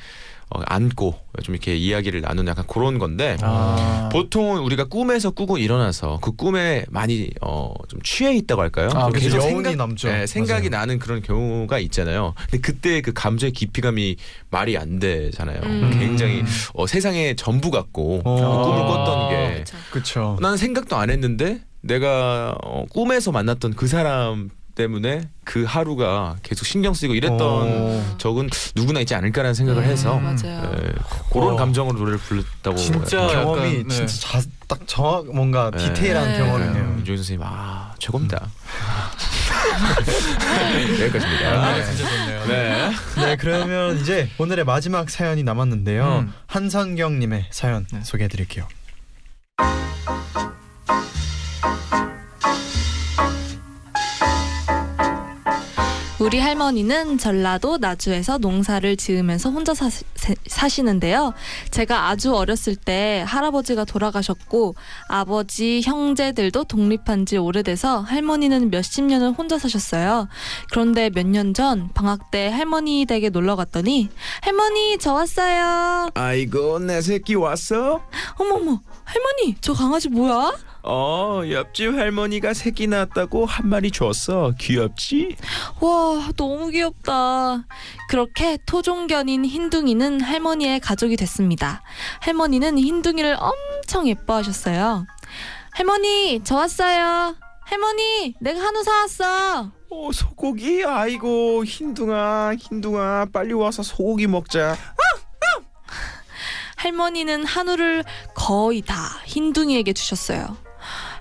어, 0.49 0.61
안고 0.65 1.19
좀 1.43 1.55
이렇게 1.55 1.75
이야기를 1.75 2.21
나누는 2.21 2.49
약간 2.51 2.65
그런 2.69 2.99
건데 2.99 3.37
아. 3.43 4.09
보통은 4.13 4.61
우리가 4.63 4.85
꿈에서 4.85 5.31
꾸고 5.31 5.59
일어나서 5.59 6.19
그 6.23 6.37
꿈에 6.37 6.85
많이 6.89 7.31
어, 7.41 7.75
좀 7.89 8.01
취해 8.03 8.35
있다고 8.37 8.63
할까요? 8.63 8.89
아, 8.95 9.11
좀 9.11 9.13
계속 9.13 9.39
여운이 9.39 9.51
생각, 9.51 9.77
남죠. 9.77 10.09
네, 10.09 10.27
생각이 10.27 10.71
맞아요. 10.71 10.81
나는 10.81 10.99
그런 11.01 11.21
경우가 11.21 11.81
있잖아요. 11.81 12.35
근데 12.49 12.59
그때 12.59 13.01
그 13.01 13.13
감정의 13.13 13.53
깊이감이 13.53 14.17
말이 14.51 14.79
안 14.79 15.01
되잖아요. 15.01 15.61
음. 15.65 15.91
굉장히 15.99 16.45
어, 16.75 16.87
세상의 16.87 17.35
전부 17.35 17.73
같고 17.73 18.23
어. 18.25 18.37
그 18.37 18.71
꿈을 18.71 18.87
꿨던 18.87 19.29
게 19.31 19.59
그쵸. 19.65 19.77
그쵸. 19.91 20.39
나는 20.41 20.57
생각도 20.57 20.97
안 20.97 21.11
했는데 21.11 21.61
내가 21.81 22.57
어, 22.63 22.85
꿈에서 22.91 23.33
만났던 23.33 23.75
그 23.75 23.89
사람 23.89 24.51
때문에 24.77 25.29
그 25.43 25.65
하루가 25.65 26.37
계속 26.43 26.67
신경 26.67 26.93
쓰이고 26.95 27.15
이랬던 27.15 27.41
어. 27.41 28.15
적은 28.19 28.49
누구나 28.77 29.01
있지 29.01 29.15
않을까라는 29.15 29.55
생각을 29.55 29.83
음, 29.83 29.89
해서 29.89 30.19
맞아요. 30.19 30.71
예, 30.79 30.93
그런 31.33 31.55
어. 31.55 31.57
감정으로 31.57 31.99
노래를 31.99 32.19
불렀다고 32.19 32.77
진짜 32.77 33.27
해요. 33.27 33.29
경험이 33.29 33.69
약간, 33.71 33.89
네. 33.89 34.07
진짜 34.07 34.29
자, 34.29 34.41
딱 34.69 34.81
정확 34.87 35.27
뭔가 35.35 35.71
네. 35.73 35.79
디테일한 35.79 36.29
네. 36.29 36.39
경험이네요. 36.39 36.85
윤종인 36.99 37.17
선생님 37.17 37.43
아 37.45 37.93
최고입니다. 37.99 38.47
여기까지입니다. 41.01 41.51
아, 41.51 41.83
진짜 41.83 42.09
좋네요. 42.09 42.47
네. 42.47 42.91
네, 43.17 43.37
그러면 43.37 43.99
이제 43.99 44.29
오늘의 44.39 44.65
마지막 44.65 45.11
사연이 45.11 45.43
남았는데요. 45.43 46.19
음. 46.19 46.33
한선경님의 46.47 47.47
사연 47.51 47.87
네. 47.93 48.01
소개해드릴게요. 48.05 48.69
우리 56.19 56.39
할머니는 56.39 57.19
전라도 57.19 57.77
나주에서 57.77 58.39
농사를 58.39 58.97
지으면서 58.97 59.51
혼자 59.51 59.75
사, 59.75 59.91
세- 59.91 60.35
사시 60.47 60.83
는데요. 60.83 61.35
제가 61.71 62.09
아주 62.09 62.35
어렸을 62.35 62.75
때 62.75 63.23
할아버지가 63.27 63.85
돌아가셨고 63.85 64.77
아버지, 65.09 65.83
형제들도 65.85 66.65
독립한 66.65 67.27
지 67.27 67.37
오래돼서 67.37 68.01
할머니는 68.01 68.71
몇십 68.71 69.05
년을 69.05 69.33
혼자 69.33 69.59
사셨어요. 69.59 70.29
그런데 70.71 71.11
몇 71.11 71.27
년 71.27 71.53
전 71.53 71.91
방학 71.93 72.31
때 72.31 72.49
할머니 72.51 73.05
댁에 73.07 73.29
놀러 73.29 73.55
갔더니 73.55 74.09
할머니 74.41 74.97
저 74.99 75.13
왔어요. 75.13 76.09
아이고 76.15 76.79
내 76.79 77.03
새끼 77.03 77.35
왔어? 77.35 78.01
어머머 78.37 78.81
할머니 79.05 79.55
저 79.61 79.75
강아지 79.75 80.09
뭐야? 80.09 80.55
어 80.89 81.43
옆집 81.51 81.95
할머니가 81.95 82.55
새끼 82.55 82.87
낳았다고 82.87 83.45
한 83.45 83.69
마리 83.69 83.91
줬어. 83.91 84.53
귀엽지? 84.59 85.37
와 85.81 86.31
너무 86.37 86.71
귀엽다. 86.71 87.67
그렇게 88.09 88.57
토종견인 88.67 89.45
흰둥이는 89.45 90.21
할머니의 90.21 90.79
가족이 90.81 91.17
됐습니다. 91.17 91.83
할머니는 92.21 92.79
흰둥이를 92.79 93.37
엄청 93.39 94.07
예뻐하셨어요. 94.07 95.07
할머니 95.73 96.41
저 96.45 96.57
왔어요. 96.57 97.35
할머니 97.65 98.35
내가 98.41 98.61
한우 98.61 98.85
사왔어. 98.85 99.73
어 99.91 100.13
소고기? 100.13 100.85
아이고 100.85 101.65
흰둥아 101.65 102.55
흰둥아 102.57 103.27
빨리 103.33 103.53
와서 103.55 103.83
소고기 103.83 104.29
먹자. 104.29 104.77
할머니는 106.77 107.45
한우를 107.45 108.05
거의 108.35 108.83
다 108.83 108.95
흰둥이에게 109.25 109.93
주셨어요. 109.93 110.57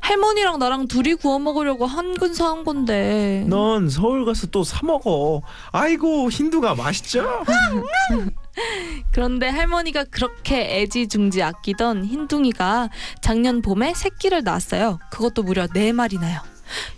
할머니랑 0.06 0.60
나랑 0.60 0.88
둘이 0.88 1.16
구워 1.16 1.40
먹으려고 1.40 1.88
한근 1.88 2.36
사온 2.36 2.64
건데. 2.64 3.44
넌 3.48 3.90
서울 3.90 4.24
가서 4.24 4.46
또 4.48 4.64
사 4.64 4.86
먹어. 4.86 5.42
아이고 5.72 6.30
흰둥아 6.30 6.76
맛있죠? 6.76 7.44
그런데 9.12 9.50
할머니가 9.50 10.04
그렇게 10.06 10.82
애지중지 10.82 11.42
아끼던 11.42 12.06
흰둥이가 12.06 12.90
작년 13.22 13.64
봄에 13.64 13.96
새끼를 13.96 14.44
낳았어요. 14.44 15.00
그것도 15.10 15.42
무려 15.42 15.66
네 15.74 15.92
마리나요. 15.92 16.40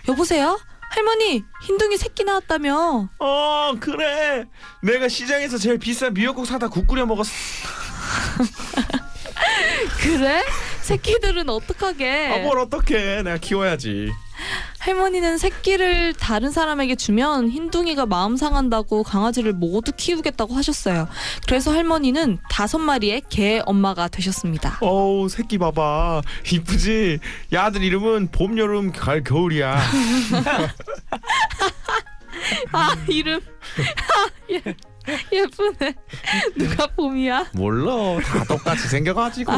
여보세요? 0.10 0.60
할머니, 0.89 1.43
흰둥이 1.63 1.96
새끼 1.98 2.26
낳았다며. 2.26 3.08
어 3.20 3.74
그래. 3.80 4.43
내가 4.82 5.08
시장에서 5.08 5.58
제일 5.58 5.78
비싼 5.78 6.13
미역국 6.13 6.46
사다 6.46 6.67
국 6.67 6.86
끓여 6.88 7.06
먹었어. 7.06 7.32
그래? 10.02 10.43
새끼들은 10.88 11.50
어떡하게? 11.50 12.28
아, 12.34 12.38
뭘 12.38 12.60
어떡해. 12.60 13.23
내가 13.23 13.38
키워야지. 13.38 14.10
할머니는 14.80 15.38
새끼를 15.38 16.13
다른 16.13 16.50
사람에게 16.50 16.95
주면 16.95 17.50
흰둥이가 17.50 18.06
마음 18.06 18.38
상한다고 18.38 19.04
강아지를 19.04 19.52
모두 19.52 19.91
키우겠다고 19.91 20.54
하셨어요. 20.54 21.10
그래서 21.45 21.73
할머니는 21.73 22.38
다섯 22.50 22.78
마리의 22.78 23.23
개 23.28 23.60
엄마가 23.65 24.08
되셨습니다. 24.08 24.78
어우 24.80 25.28
새끼 25.28 25.58
봐봐 25.58 26.21
이쁘지 26.54 27.19
야들 27.52 27.84
이름은 27.84 28.30
봄 28.32 28.58
여름 28.58 28.93
가을 28.93 29.26
겨울이야 29.26 29.78
아, 32.71 32.95
이름. 33.10 33.41
예, 34.52 34.62
예쁘네. 35.32 35.96
누가 36.58 36.88
봄이야? 36.88 37.48
몰라 37.54 38.20
다 38.22 38.43
똑같이 38.43 38.88
생겨가지고 38.88 39.52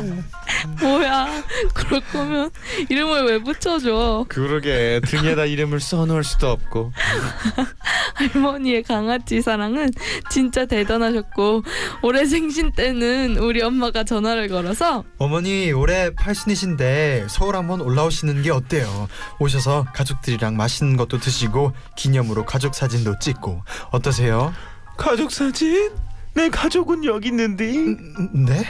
뭐야? 0.82 1.44
그럴 1.74 2.02
거면 2.12 2.52
이름을 2.90 3.26
왜 3.26 3.40
붙여줘? 3.40 4.26
그러게 4.30 5.02
등에다 5.06 5.46
이름을 5.46 5.80
써놓을 5.80 6.24
수도 6.24 6.52
없고 6.52 6.92
할머니의 8.16 8.84
강아지 8.84 9.42
사랑은 9.42 9.92
진짜 10.30 10.66
대단하셨고 10.66 11.64
올해 12.04 12.26
생신 12.26 12.72
때는 12.72 13.38
우리 13.38 13.62
엄마가 13.62 14.04
전화를 14.04 14.50
걸어서 14.50 15.04
어머니 15.18 15.72
올해 15.72 16.14
팔순이신데 16.14 17.28
서울 17.30 17.56
한번 17.56 17.82
올라오시는 17.82 18.42
게 18.42 18.52
어때요? 18.52 19.08
오셔서 19.40 19.86
가족들이랑 19.94 20.58
맛있는 20.58 20.98
것도 20.98 21.18
드시고 21.20 21.74
기념으로 21.96 22.46
가족 22.46 22.76
사진도 22.76 23.18
찍고 23.20 23.64
어떠세요? 23.92 24.54
가족 25.00 25.32
사진? 25.32 25.92
내 26.36 26.50
가족은 26.50 27.04
여기 27.06 27.30
있는데 27.30 27.66
음, 27.76 28.46
네? 28.46 28.64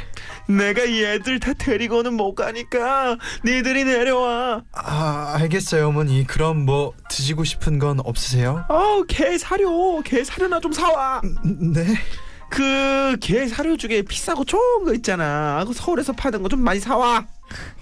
내가 0.47 0.81
얘들 0.89 1.39
다 1.39 1.53
데리고는 1.53 2.13
못 2.13 2.33
가니까 2.33 3.17
니들이 3.45 3.83
내려와 3.83 4.63
아 4.71 5.33
알겠어요 5.37 5.89
어머니 5.89 6.25
그럼 6.25 6.65
뭐 6.65 6.93
드시고 7.09 7.43
싶은 7.43 7.77
건 7.77 7.99
없으세요? 8.03 8.63
아우 8.69 9.03
개 9.07 9.37
사료 9.37 10.01
개 10.03 10.23
사료나 10.23 10.59
좀 10.61 10.71
사와 10.71 11.21
음, 11.23 11.73
네? 11.73 11.85
그 12.49 13.17
개 13.19 13.47
사료 13.47 13.75
중에 13.77 14.01
비싸고 14.03 14.45
좋은 14.45 14.85
거 14.85 14.93
있잖아 14.93 15.63
그 15.67 15.73
서울에서 15.73 16.13
파는 16.13 16.41
거 16.41 16.49
좀 16.49 16.61
많이 16.61 16.79
사와 16.79 17.27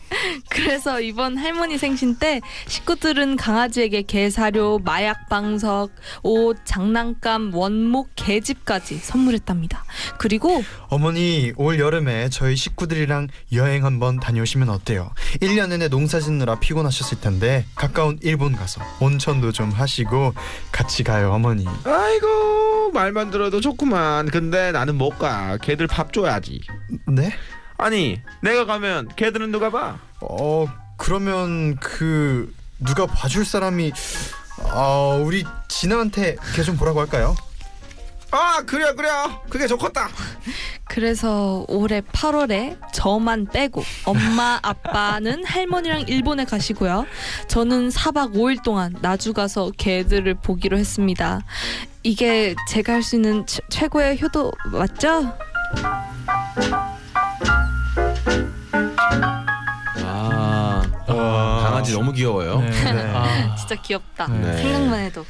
그래서 0.50 1.00
이번 1.02 1.38
할머니 1.38 1.78
생신 1.78 2.16
때 2.16 2.42
식구들은 2.68 3.36
강아지에게 3.36 4.04
개 4.04 4.30
사료, 4.30 4.80
마약 4.80 5.28
방석, 5.30 5.92
옷, 6.24 6.58
장난감, 6.66 7.54
원목, 7.54 8.10
개집까지 8.16 8.98
선물했답니다. 8.98 9.84
그리고 10.18 10.64
어머니 10.90 11.52
올 11.58 11.80
여름에 11.80 12.30
저희 12.30 12.56
식구들이랑 12.56 13.28
여행 13.54 13.86
한번 13.86 14.20
다녀오시면 14.20 14.70
어때요? 14.70 15.12
1년 15.42 15.70
내내 15.70 15.88
농사 15.90 16.20
짓느라 16.20 16.60
피곤하셨을 16.60 17.20
텐데 17.20 17.66
가까운 17.76 18.18
일본 18.22 18.54
가서 18.56 18.82
온천도 19.00 19.52
좀 19.52 19.72
하시고 19.72 20.34
같이 20.72 21.04
가요 21.04 21.32
어머니 21.32 21.66
아이고 21.86 22.92
말만 22.94 23.32
들어도 23.32 23.62
좋구만 23.62 24.28
근데 24.28 24.72
나는 24.72 24.96
못 24.98 25.18
가 25.18 25.58
걔들 25.58 25.88
밥 25.88 26.14
줘야지 26.14 26.62
네? 27.08 27.34
아니 27.78 28.20
내가 28.42 28.66
가면 28.66 29.10
걔들은 29.16 29.52
누가 29.52 29.70
봐? 29.70 29.98
어 30.22 30.66
그러면 30.98 31.76
그 31.78 32.54
누가 32.80 33.06
봐줄 33.06 33.46
사람이 33.46 33.92
어 34.74 35.22
우리 35.24 35.46
진아한테 35.68 36.38
걔 36.56 36.64
좀 36.64 36.76
보라고 36.78 37.00
할까요? 37.00 37.36
아 38.32 38.62
그래 38.66 38.94
그래 38.96 39.08
그게 39.50 39.68
좋겠다 39.68 40.10
그래서 40.90 41.64
올해 41.70 42.02
8월에 42.02 42.78
저만 42.92 43.46
빼고 43.54 43.84
엄마 44.06 44.60
아빠는 44.64 45.46
할머니랑 45.46 46.02
일본에 46.08 46.44
가시고요. 46.46 47.06
저는 47.48 47.90
4박 47.90 48.34
5일 48.34 48.64
동안 48.64 48.96
나주 49.02 49.34
가서 49.34 49.72
개들을 49.78 50.34
보기로 50.36 50.78
했습니다. 50.78 51.42
이게 52.04 52.56
제가 52.70 52.94
할 52.94 53.04
수 53.04 53.16
있는 53.16 53.46
최, 53.46 53.60
최고의 53.70 54.20
효도 54.22 54.52
맞죠? 54.72 55.34
강아지 61.88 61.94
너무 61.94 62.12
귀여워요 62.12 62.60
네. 62.60 62.70
네. 62.70 63.02
아, 63.14 63.56
진짜 63.56 63.76
귀엽다. 63.82 64.28
네. 64.28 64.62
생각만 64.62 65.00
해도. 65.00 65.26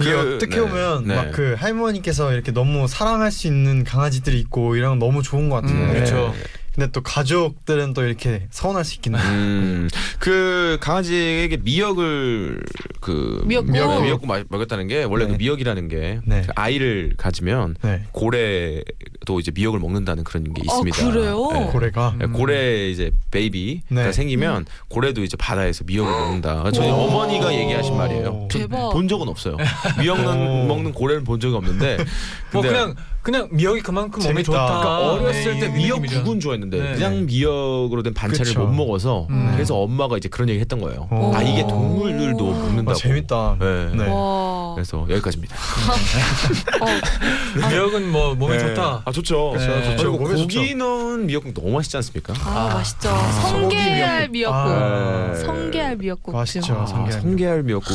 이게 0.00 0.12
그, 0.12 0.36
어떻게 0.36 0.56
네. 0.56 0.60
보면 0.62 1.06
네. 1.06 1.14
막그 1.14 1.56
할머니께서 1.58 2.32
이렇게 2.32 2.52
너무 2.52 2.88
사랑할 2.88 3.30
수 3.30 3.46
있는 3.46 3.84
강아지들이 3.84 4.40
있고 4.40 4.76
이런 4.76 4.92
건 4.92 4.98
너무 4.98 5.22
좋은 5.22 5.50
것 5.50 5.56
같은데 5.56 5.84
음, 5.84 5.92
그렇죠. 5.92 6.34
근데 6.74 6.90
또 6.92 7.00
가족들은 7.02 7.94
또 7.94 8.04
이렇게 8.04 8.46
서운할 8.50 8.84
수 8.84 8.94
있긴 8.94 9.16
해. 9.16 9.20
음, 9.20 9.88
그 10.20 10.78
강아지에게 10.80 11.58
미역을 11.58 12.62
그 13.00 13.42
미역국. 13.44 13.72
미역, 13.72 14.02
미역국 14.02 14.26
마- 14.28 14.44
먹였다는 14.48 14.86
게 14.86 15.02
원래 15.02 15.26
네. 15.26 15.32
그 15.32 15.36
미역이라는 15.36 15.88
게 15.88 16.20
네. 16.24 16.42
그 16.46 16.52
아이를 16.54 17.14
가지면 17.16 17.74
네. 17.82 18.02
고래도 18.12 19.40
이제 19.40 19.50
미역을 19.52 19.80
먹는다는 19.80 20.22
그런 20.22 20.44
게 20.44 20.62
아, 20.62 20.64
있습니다. 20.64 21.10
그래요? 21.12 21.48
네. 21.52 21.66
고래가 21.72 22.14
네, 22.18 22.26
고래 22.26 22.88
이제 22.88 23.10
베이비가 23.32 23.82
네. 23.88 24.12
생기면 24.12 24.66
고래도 24.88 25.24
이제 25.24 25.36
바다에서 25.36 25.82
미역을 25.84 26.10
먹는다. 26.10 26.70
저희 26.72 26.88
오. 26.88 26.94
어머니가 26.94 27.52
얘기하신 27.52 27.96
말이에요. 27.96 28.48
저 28.50 28.58
대박. 28.58 28.90
본 28.90 29.08
적은 29.08 29.28
없어요. 29.28 29.56
미역 30.00 30.20
오. 30.20 30.66
먹는, 30.66 30.92
고래는 30.92 31.24
본 31.24 31.40
적이 31.40 31.56
없는데. 31.56 31.96
뭐 32.52 32.62
근데 32.62 32.68
그냥 32.68 32.94
그냥 33.22 33.48
미역이 33.50 33.82
그만큼 33.82 34.22
몸에 34.22 34.42
재밌다. 34.42 34.52
좋다. 34.52 34.66
그러니까 34.66 35.12
어렸을 35.12 35.54
네, 35.54 35.60
때 35.60 35.68
미역 35.68 36.00
느낌이죠. 36.00 36.24
국은 36.24 36.40
좋아했는데 36.40 36.80
네. 36.80 36.94
그냥 36.94 37.26
미역으로 37.26 38.02
된 38.02 38.14
반찬을 38.14 38.44
그쵸. 38.46 38.60
못 38.60 38.68
먹어서 38.72 39.26
음. 39.30 39.50
그래서 39.52 39.76
엄마가 39.76 40.16
이제 40.16 40.28
그런 40.28 40.48
얘기 40.48 40.58
했던 40.60 40.80
거예요. 40.80 41.06
오. 41.10 41.32
아 41.34 41.42
이게 41.42 41.62
동물들도 41.66 42.44
먹는다고. 42.44 42.90
아, 42.90 42.94
재밌다. 42.94 43.56
네. 43.60 43.90
네. 43.94 44.06
와. 44.08 44.74
그래서 44.74 45.06
여기까지입니다. 45.10 45.54
어, 46.80 47.68
미역은 47.68 48.10
뭐 48.10 48.34
몸에 48.34 48.56
네. 48.56 48.68
좋다. 48.68 49.02
아 49.04 49.12
좋죠. 49.12 49.54
네. 49.58 49.96
그리고 49.98 50.12
좋죠. 50.12 50.12
몸에 50.12 50.34
고기 50.34 50.54
좋죠. 50.54 50.76
넣은 50.76 51.26
미역국 51.26 51.54
너무 51.54 51.70
맛있지 51.72 51.96
않습니까? 51.98 52.32
아, 52.44 52.74
맛있죠. 52.74 53.10
소고기 53.42 53.76
성게알 53.76 54.28
미역국. 54.28 54.56
아, 54.56 55.34
성게알 55.34 55.96
미역국. 55.96 56.34
맛있죠. 56.34 56.74
아, 56.74 56.86
성게알. 56.86 57.20
성게알 57.20 57.62
미역국 57.64 57.92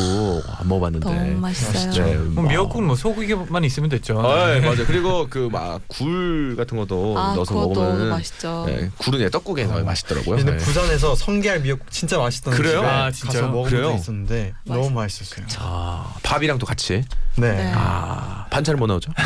안 0.59 0.67
먹어봤는데. 0.67 1.09
너무 1.09 1.39
맛있어요. 1.39 2.05
네, 2.05 2.15
뭐 2.15 2.43
미역국은 2.43 2.85
뭐 2.85 2.95
소고기만 2.95 3.63
있으면 3.63 3.89
됐죠. 3.89 4.19
아, 4.19 4.47
네, 4.53 4.59
맞아. 4.59 4.85
그리고 4.85 5.14
그 5.29 5.49
막 5.49 5.79
굴 5.87 6.55
같은 6.57 6.77
것도 6.77 7.15
아, 7.17 7.33
넣어서 7.35 7.53
그것도 7.53 7.81
먹으면 7.81 8.09
맛있죠. 8.09 8.63
네, 8.67 8.89
굴은 8.97 9.19
내 9.19 9.29
떡국에 9.29 9.65
넣어 9.65 9.81
맛있더라고요. 9.83 10.35
근데 10.37 10.51
네. 10.51 10.57
부산에서 10.57 11.15
성게알 11.15 11.61
미역국 11.61 11.89
진짜 11.91 12.17
맛있던 12.17 12.53
그래요? 12.53 12.79
집에 12.79 12.87
아, 12.87 12.91
가서 13.05 13.11
진짜요? 13.11 13.51
먹은 13.51 13.69
그래요? 13.69 13.83
적 13.91 13.95
있었는데 13.95 14.53
너무 14.65 14.89
맛있었어요. 14.91 15.45
아, 15.59 16.13
밥이랑 16.23 16.57
또 16.59 16.65
같이. 16.65 17.03
네. 17.37 17.51
네. 17.51 17.71
아, 17.75 18.45
반찬은 18.49 18.77
뭐 18.77 18.87
나오죠? 18.87 19.11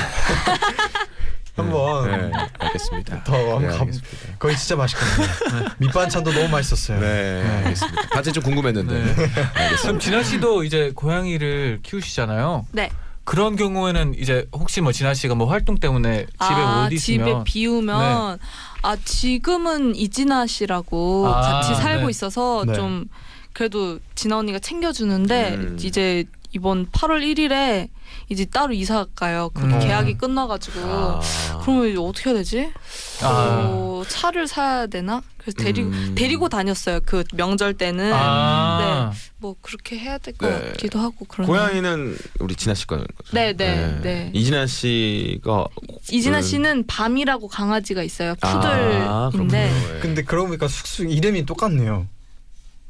한번 1.56 2.10
네, 2.10 2.32
알겠습니다. 2.58 3.24
더 3.26 3.34
한번 3.36 3.62
네. 3.68 3.78
알겠습니다. 3.78 4.08
거기 4.40 4.56
진짜 4.56 4.76
맛있거든요. 4.78 5.28
밑반찬도 5.80 6.32
너무 6.32 6.48
맛있었어요. 6.48 7.00
네, 7.02 7.44
알겠습니다. 7.66 8.02
다들 8.10 8.32
좀 8.32 8.44
궁금했는데. 8.44 8.94
네. 8.94 9.02
알겠습니다. 9.02 9.82
그럼 9.82 10.00
진아 10.00 10.24
씨도 10.24 10.64
이제 10.64 10.92
고양이를 10.96 11.80
키우시잖아요. 11.84 12.66
네. 12.72 12.90
그런 13.30 13.56
경우에는 13.56 14.16
이제 14.18 14.48
혹시 14.52 14.82
뭐 14.82 14.92
진아 14.92 15.14
씨가 15.14 15.36
뭐 15.36 15.46
활동 15.46 15.78
때문에 15.78 16.26
집에 16.26 16.32
아, 16.40 16.82
못 16.82 16.92
있으면 16.92 17.28
집에 17.28 17.44
비우면 17.44 18.40
아 18.82 18.96
지금은 19.06 19.96
이진아 19.96 20.48
씨라고 20.48 21.28
아, 21.28 21.40
같이 21.40 21.76
살고 21.76 22.06
네. 22.06 22.10
있어서 22.10 22.64
네. 22.66 22.74
좀 22.74 23.06
그래도 23.54 24.00
진아 24.16 24.40
언니가 24.40 24.58
챙겨주는데 24.58 25.54
음. 25.54 25.78
이제 25.80 26.24
이번 26.54 26.88
8월 26.88 27.22
1일에 27.22 27.90
이제 28.30 28.46
따로 28.46 28.74
이사 28.74 29.06
가요. 29.14 29.52
그 29.54 29.62
음. 29.62 29.78
계약이 29.78 30.18
끝나가지고 30.18 30.80
아. 30.86 31.22
그러면 31.62 31.90
이제 31.90 32.00
어떻게 32.00 32.32
해야 32.32 32.40
되지? 32.40 32.72
아. 33.22 33.66
어, 33.70 34.04
차를 34.08 34.48
사야 34.48 34.88
되나? 34.88 35.22
그래서 35.38 35.58
데리고 35.58 35.90
음. 35.90 36.16
데리고 36.16 36.48
다녔어요. 36.50 37.00
그 37.06 37.24
명절 37.36 37.74
때는 37.74 38.12
아. 38.14 39.12
뭐 39.38 39.56
그렇게 39.62 39.98
해야 39.98 40.18
될 40.18 40.34
것 40.36 40.48
네. 40.50 40.68
같기도 40.72 41.00
하고 41.00 41.26
그런. 41.26 41.48
고양이는 41.48 42.18
우리 42.40 42.56
진아 42.56 42.74
씨 42.74 42.86
거는 42.88 43.06
거죠. 43.18 43.32
네, 43.34 43.54
네, 43.54 44.00
네. 44.02 44.32
이진아 44.34 44.68
씨가 44.68 45.66
이진아 46.12 46.38
음. 46.38 46.42
씨는 46.42 46.88
밤이라고 46.88 47.48
강아지가 47.48 48.04
있어요. 48.04 48.36
아, 48.42 49.30
푸들인데. 49.32 49.58
네. 49.72 50.00
근데 50.02 50.24
그러고 50.24 50.48
보니까 50.48 50.68
숙소 50.68 51.04
이름이 51.04 51.46
똑같네요. 51.46 52.08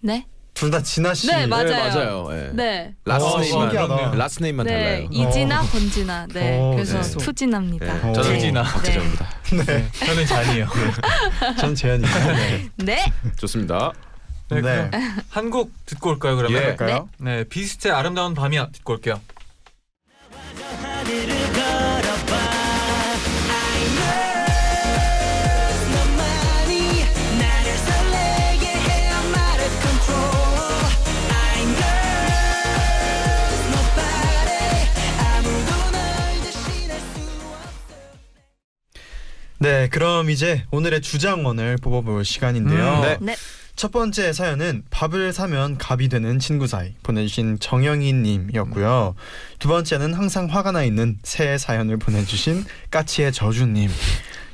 네. 0.02 0.26
둘 0.60 0.72
다 0.72 0.84
진아 0.84 1.14
씨. 1.14 1.28
네, 1.28 1.48
맞아요. 1.48 1.64
네, 1.68 1.78
맞아요. 1.80 2.28
네. 2.30 2.50
네. 2.54 2.94
last 3.06 3.30
어, 3.34 3.40
name만 3.40 3.70
신기하다. 3.70 4.12
last 4.16 4.44
name만 4.44 4.66
네, 4.66 4.74
달라요. 4.74 5.08
이진아, 5.10 5.62
권진아. 5.62 6.28
네, 6.34 6.58
어, 6.60 6.72
그래서 6.76 7.02
네. 7.02 7.18
투진아입니다. 7.18 7.86
네, 7.86 8.10
어. 8.10 8.14
저는 8.14 8.34
투진아. 8.34 8.64
박재정입니다. 8.64 9.30
네. 9.66 9.90
저는 10.06 10.26
잔이에요. 10.26 10.68
전 11.60 11.74
재현이요. 11.76 12.08
네. 12.36 12.70
네. 12.76 13.14
좋습니다. 13.38 13.94
네. 14.52 14.62
네. 14.62 14.92
한곡 15.30 15.72
듣고 15.86 16.10
올까요 16.10 16.36
그러면? 16.36 16.62
예. 16.62 16.66
할까요? 16.66 17.08
네. 17.20 17.46
비스트의 17.46 17.94
아름다운 17.94 18.34
밤이야 18.34 18.68
듣고 18.74 18.94
올게요. 18.94 19.22
네, 39.60 39.90
그럼 39.90 40.30
이제 40.30 40.64
오늘의 40.72 41.02
주장원을 41.02 41.78
뽑아볼 41.78 42.24
시간인데요. 42.24 42.96
음, 42.96 43.02
네. 43.02 43.18
네. 43.20 43.36
첫 43.76 43.92
번째 43.92 44.34
사연은 44.34 44.84
밥을 44.90 45.32
사면 45.32 45.78
갑이 45.78 46.10
되는 46.10 46.38
친구 46.40 46.68
사이 46.68 46.94
보내주신 47.04 47.60
정영희님이었고요. 47.60 49.16
두 49.58 49.68
번째는 49.70 50.14
항상 50.14 50.48
화가 50.48 50.72
나 50.72 50.84
있는 50.84 51.18
새해 51.24 51.58
사연을 51.58 51.98
보내주신 51.98 52.66
까치의 52.92 53.32
저주님. 53.32 53.90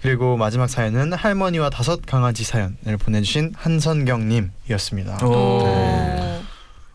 그리고 0.03 0.37
마지막 0.37 0.67
사연은 0.67 1.13
할머니와 1.13 1.71
다섯 1.71 2.05
강아지 2.05 2.43
사연을 2.43 2.97
보내주신 2.99 3.53
한선경님이었습니다. 3.55 5.25
오. 5.25 6.24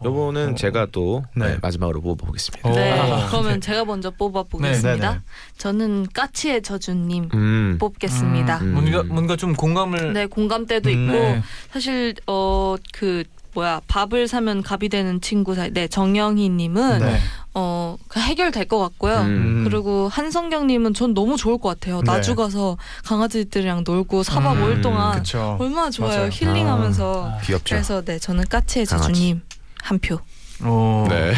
오. 0.00 0.06
요거는 0.06 0.52
어. 0.52 0.54
제가 0.54 0.88
또 0.92 1.24
네. 1.34 1.48
네, 1.48 1.58
마지막으로 1.60 2.00
뽑아보겠습니다. 2.00 2.68
오. 2.68 2.74
네. 2.74 2.92
아, 2.92 3.28
그러면 3.30 3.60
제가 3.60 3.84
먼저 3.84 4.10
뽑아 4.10 4.44
보겠습니다. 4.44 4.94
네, 4.94 5.14
네, 5.14 5.18
네. 5.18 5.20
저는 5.58 6.06
까치의 6.12 6.62
저주님 6.62 7.28
음. 7.34 7.76
뽑겠습니다. 7.78 8.58
음. 8.58 8.72
뭔가 8.72 9.02
뭔가 9.02 9.36
좀 9.36 9.54
공감을 9.54 10.12
네, 10.12 10.26
공감대도 10.26 10.88
음, 10.90 10.94
있고 10.94 11.12
네. 11.12 11.42
사실 11.72 12.14
어 12.26 12.76
그 12.92 13.24
뭐야 13.52 13.80
밥을 13.88 14.28
사면 14.28 14.62
갑이 14.62 14.88
되는 14.88 15.20
친구 15.20 15.54
사이. 15.54 15.70
네, 15.72 15.88
정영희님은 15.88 16.98
네. 17.00 17.18
어그 17.52 18.20
해결될 18.20 18.66
것 18.68 18.78
같고요. 18.78 19.22
음. 19.22 19.64
그리고 19.64 20.08
한성경님은 20.08 20.94
전 20.94 21.14
너무 21.14 21.36
좋을 21.36 21.58
것 21.58 21.70
같아요. 21.70 21.96
네. 22.02 22.12
나주 22.12 22.36
가서 22.36 22.76
강아지들이랑 23.04 23.82
놀고 23.84 24.22
4박 24.22 24.52
음, 24.56 24.62
5일 24.62 24.82
동안 24.82 25.12
그렇죠. 25.12 25.56
얼마나 25.58 25.90
좋아요. 25.90 26.16
맞아요. 26.16 26.30
힐링하면서. 26.32 27.38
귀엽죠. 27.42 27.74
그래서 27.74 28.02
네 28.02 28.18
저는 28.20 28.44
까치의 28.48 28.86
강아지. 28.86 29.08
저주님 29.08 29.40
한 29.82 29.98
표. 29.98 30.18
오. 30.64 31.06
네. 31.08 31.32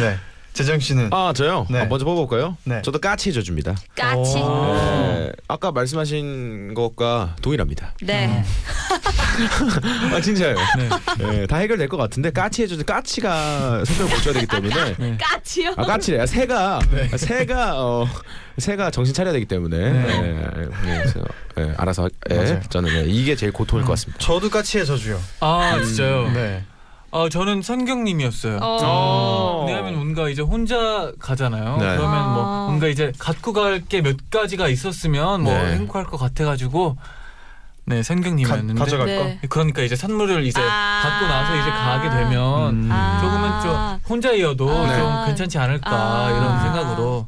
네. 0.00 0.16
재정 0.54 0.78
씨는 0.78 1.08
아 1.12 1.32
저요. 1.34 1.66
네. 1.70 1.80
아, 1.80 1.84
먼저 1.86 2.04
뽑아볼까요? 2.04 2.58
네. 2.64 2.82
저도 2.82 2.98
까치 2.98 3.30
해줘줍니다. 3.30 3.74
까치. 3.96 4.36
오. 4.38 4.74
네. 4.74 5.32
아까 5.48 5.72
말씀하신 5.72 6.74
것과 6.74 7.36
동일합니다. 7.40 7.94
네. 8.02 8.44
아 10.14 10.20
진짜요. 10.20 10.56
네. 10.76 10.88
네, 11.18 11.46
다 11.46 11.56
해결될 11.56 11.88
것 11.88 11.96
같은데 11.96 12.30
까치 12.30 12.62
해줘도 12.62 12.84
까치가 12.84 13.82
성격을 13.84 14.14
고쳐야 14.14 14.34
되기 14.34 14.46
때문에 14.46 14.94
네. 14.98 15.16
까치요? 15.18 15.72
아 15.76 15.84
까치래요. 15.84 16.26
새가 16.26 16.80
새가 17.16 17.72
어 17.82 18.06
새가 18.58 18.90
정신 18.90 19.14
차려야 19.14 19.32
되기 19.32 19.46
때문에 19.46 19.78
네. 19.78 20.20
네. 20.20 20.68
네, 20.84 21.04
네, 21.56 21.74
알아서 21.78 22.10
예, 22.30 22.34
맞아요. 22.34 22.60
저는 22.68 22.92
네, 22.92 23.04
이게 23.06 23.34
제일 23.36 23.52
고통일 23.52 23.86
것 23.86 23.92
같습니다. 23.92 24.18
저도 24.22 24.50
까치의 24.50 24.84
저주요. 24.84 25.18
아 25.40 25.80
진짜요? 25.82 26.30
네. 26.32 26.62
아 27.14 27.28
저는 27.30 27.60
선경님이었어요. 27.62 28.58
어. 28.62 29.64
왜냐하면 29.68 29.96
뭔가 29.96 30.28
이제 30.30 30.40
혼자 30.40 31.12
가잖아요. 31.18 31.76
네. 31.76 31.96
그러면 31.96 32.32
뭐 32.32 32.42
아. 32.46 32.66
뭔가 32.68 32.86
이제 32.88 33.12
갖고 33.18 33.52
갈 33.52 33.82
게 33.88 34.00
몇 34.00 34.16
가지가 34.30 34.68
있었으면 34.68 35.42
뭐 35.42 35.52
네. 35.52 35.74
행복할 35.74 36.04
것 36.04 36.16
같아가지고 36.16 36.96
네 37.84 38.02
선경님이었는데 38.02 38.78
가, 38.80 38.86
져갈 38.86 39.06
네. 39.06 39.38
거. 39.42 39.48
그러니까 39.50 39.82
이제 39.82 39.94
선물을 39.94 40.46
이제 40.46 40.58
아. 40.62 41.02
받고 41.02 41.26
나서 41.26 41.56
이제 41.60 41.70
가게 41.70 42.08
되면 42.10 42.86
음. 42.86 42.88
아. 42.90 43.20
조금은 43.20 43.60
좀 43.60 44.00
혼자여도 44.10 44.70
아. 44.70 44.98
좀 44.98 45.26
괜찮지 45.26 45.58
않을까 45.58 45.90
아. 45.90 46.30
이런 46.30 46.62
생각으로 46.62 47.26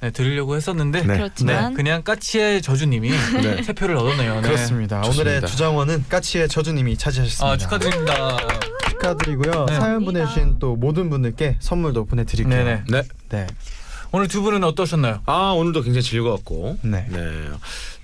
네, 0.00 0.10
드리려고 0.10 0.56
했었는데 0.56 1.02
네. 1.02 1.14
그렇지만 1.16 1.74
그냥 1.74 2.02
까치의 2.02 2.60
저주님이 2.62 3.10
네. 3.40 3.62
세 3.62 3.72
표를 3.72 3.96
얻었네요. 3.96 4.40
네. 4.40 4.48
그렇습니다. 4.48 5.00
오늘의 5.06 5.46
주장원은 5.46 6.06
까치의 6.08 6.48
저주님이 6.48 6.96
차지하셨습니다. 6.96 7.52
아 7.52 7.56
축하드립니다. 7.56 8.36
축하드리고요. 9.02 9.66
네. 9.66 9.74
사연 9.74 10.04
보내주신 10.04 10.58
또 10.58 10.76
모든 10.76 11.10
분들께 11.10 11.56
선물도 11.58 12.06
보내드릴게요. 12.06 12.64
네네. 12.64 12.84
네. 12.88 13.02
네. 13.30 13.46
오늘 14.12 14.28
두 14.28 14.42
분은 14.42 14.62
어떠셨나요? 14.64 15.22
아 15.26 15.50
오늘도 15.56 15.82
굉장히 15.82 16.02
즐거웠고 16.02 16.78
네. 16.82 17.06
네. 17.08 17.50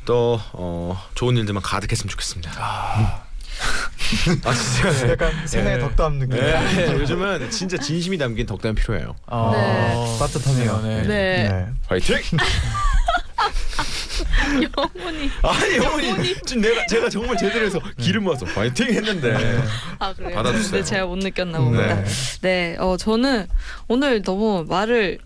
또 0.05 0.41
어, 0.53 1.01
좋은 1.15 1.37
일들만 1.37 1.63
가득했으면 1.63 2.09
좋겠습니다. 2.09 2.51
아, 2.57 3.25
진짜 4.55 5.11
약간 5.11 5.47
새해 5.47 5.77
네. 5.77 5.79
덕담 5.81 6.19
느낌. 6.19 6.37
네, 6.37 6.93
요즘은 6.93 7.51
진짜 7.51 7.77
진심이 7.77 8.17
담긴 8.17 8.47
덕담이 8.47 8.75
필요해요. 8.77 9.15
아, 9.27 9.51
네. 9.53 10.19
따뜻하네요. 10.19 10.81
네. 10.83 11.03
네. 11.03 11.49
네. 11.49 11.67
화이팅! 11.89 12.17
영혼이 14.47 15.31
아니 15.43 15.79
어머니 15.87 16.35
지금 16.45 16.63
내가 16.63 16.87
제가 16.87 17.09
정말 17.09 17.37
제대로 17.37 17.67
해서 17.67 17.81
기름 17.99 18.25
모아서 18.25 18.47
화이팅 18.47 18.87
했는데 18.89 19.63
아 19.99 20.13
그래요. 20.15 20.35
받아주세요. 20.35 20.71
근데 20.71 20.85
제가 20.85 21.07
못 21.07 21.17
느꼈나 21.17 21.59
봅니다. 21.59 21.95
네. 21.95 22.05
네, 22.43 22.77
어 22.79 22.97
저는 22.97 23.47
오늘 23.89 24.23
너무 24.23 24.65
말을 24.69 25.19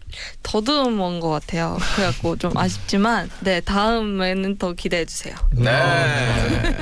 더듬은 0.42 1.20
것 1.20 1.28
같아요. 1.30 1.78
그래갖고 1.96 2.36
좀 2.36 2.56
아쉽지만 2.56 3.30
네 3.40 3.60
다음에는 3.60 4.58
더 4.58 4.72
기대해 4.72 5.04
주세요. 5.04 5.34
네. 5.52 6.76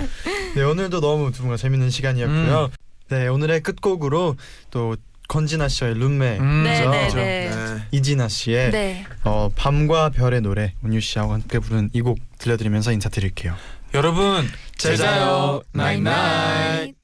네, 0.55 0.63
오늘도 0.63 1.01
너무 1.01 1.31
두 1.33 1.43
분과 1.43 1.57
재밌는 1.57 1.91
시간이었고요. 1.91 2.65
음. 2.73 2.77
네, 3.09 3.27
오늘의 3.27 3.63
끝곡으로 3.63 4.37
또 4.71 4.97
건진아 5.31 5.69
씨의 5.69 5.95
룸메. 5.95 6.39
음, 6.41 6.65
네, 6.65 6.85
그렇죠? 6.85 7.17
네, 7.17 7.51
이진아 7.93 8.27
씨의 8.27 8.73
네. 8.73 9.07
어, 9.23 9.49
밤과 9.55 10.09
별의 10.11 10.41
노래 10.41 10.75
온유 10.83 11.01
씨하고 11.01 11.33
함께 11.35 11.61
부른 11.61 11.91
이 11.93 12.03
곡 12.03 12.19
들려드리면서 12.39 12.91
인사드릴게요. 12.91 13.55
여러분 13.95 14.49
제자요. 14.77 15.63
나잇나잇 15.73 16.97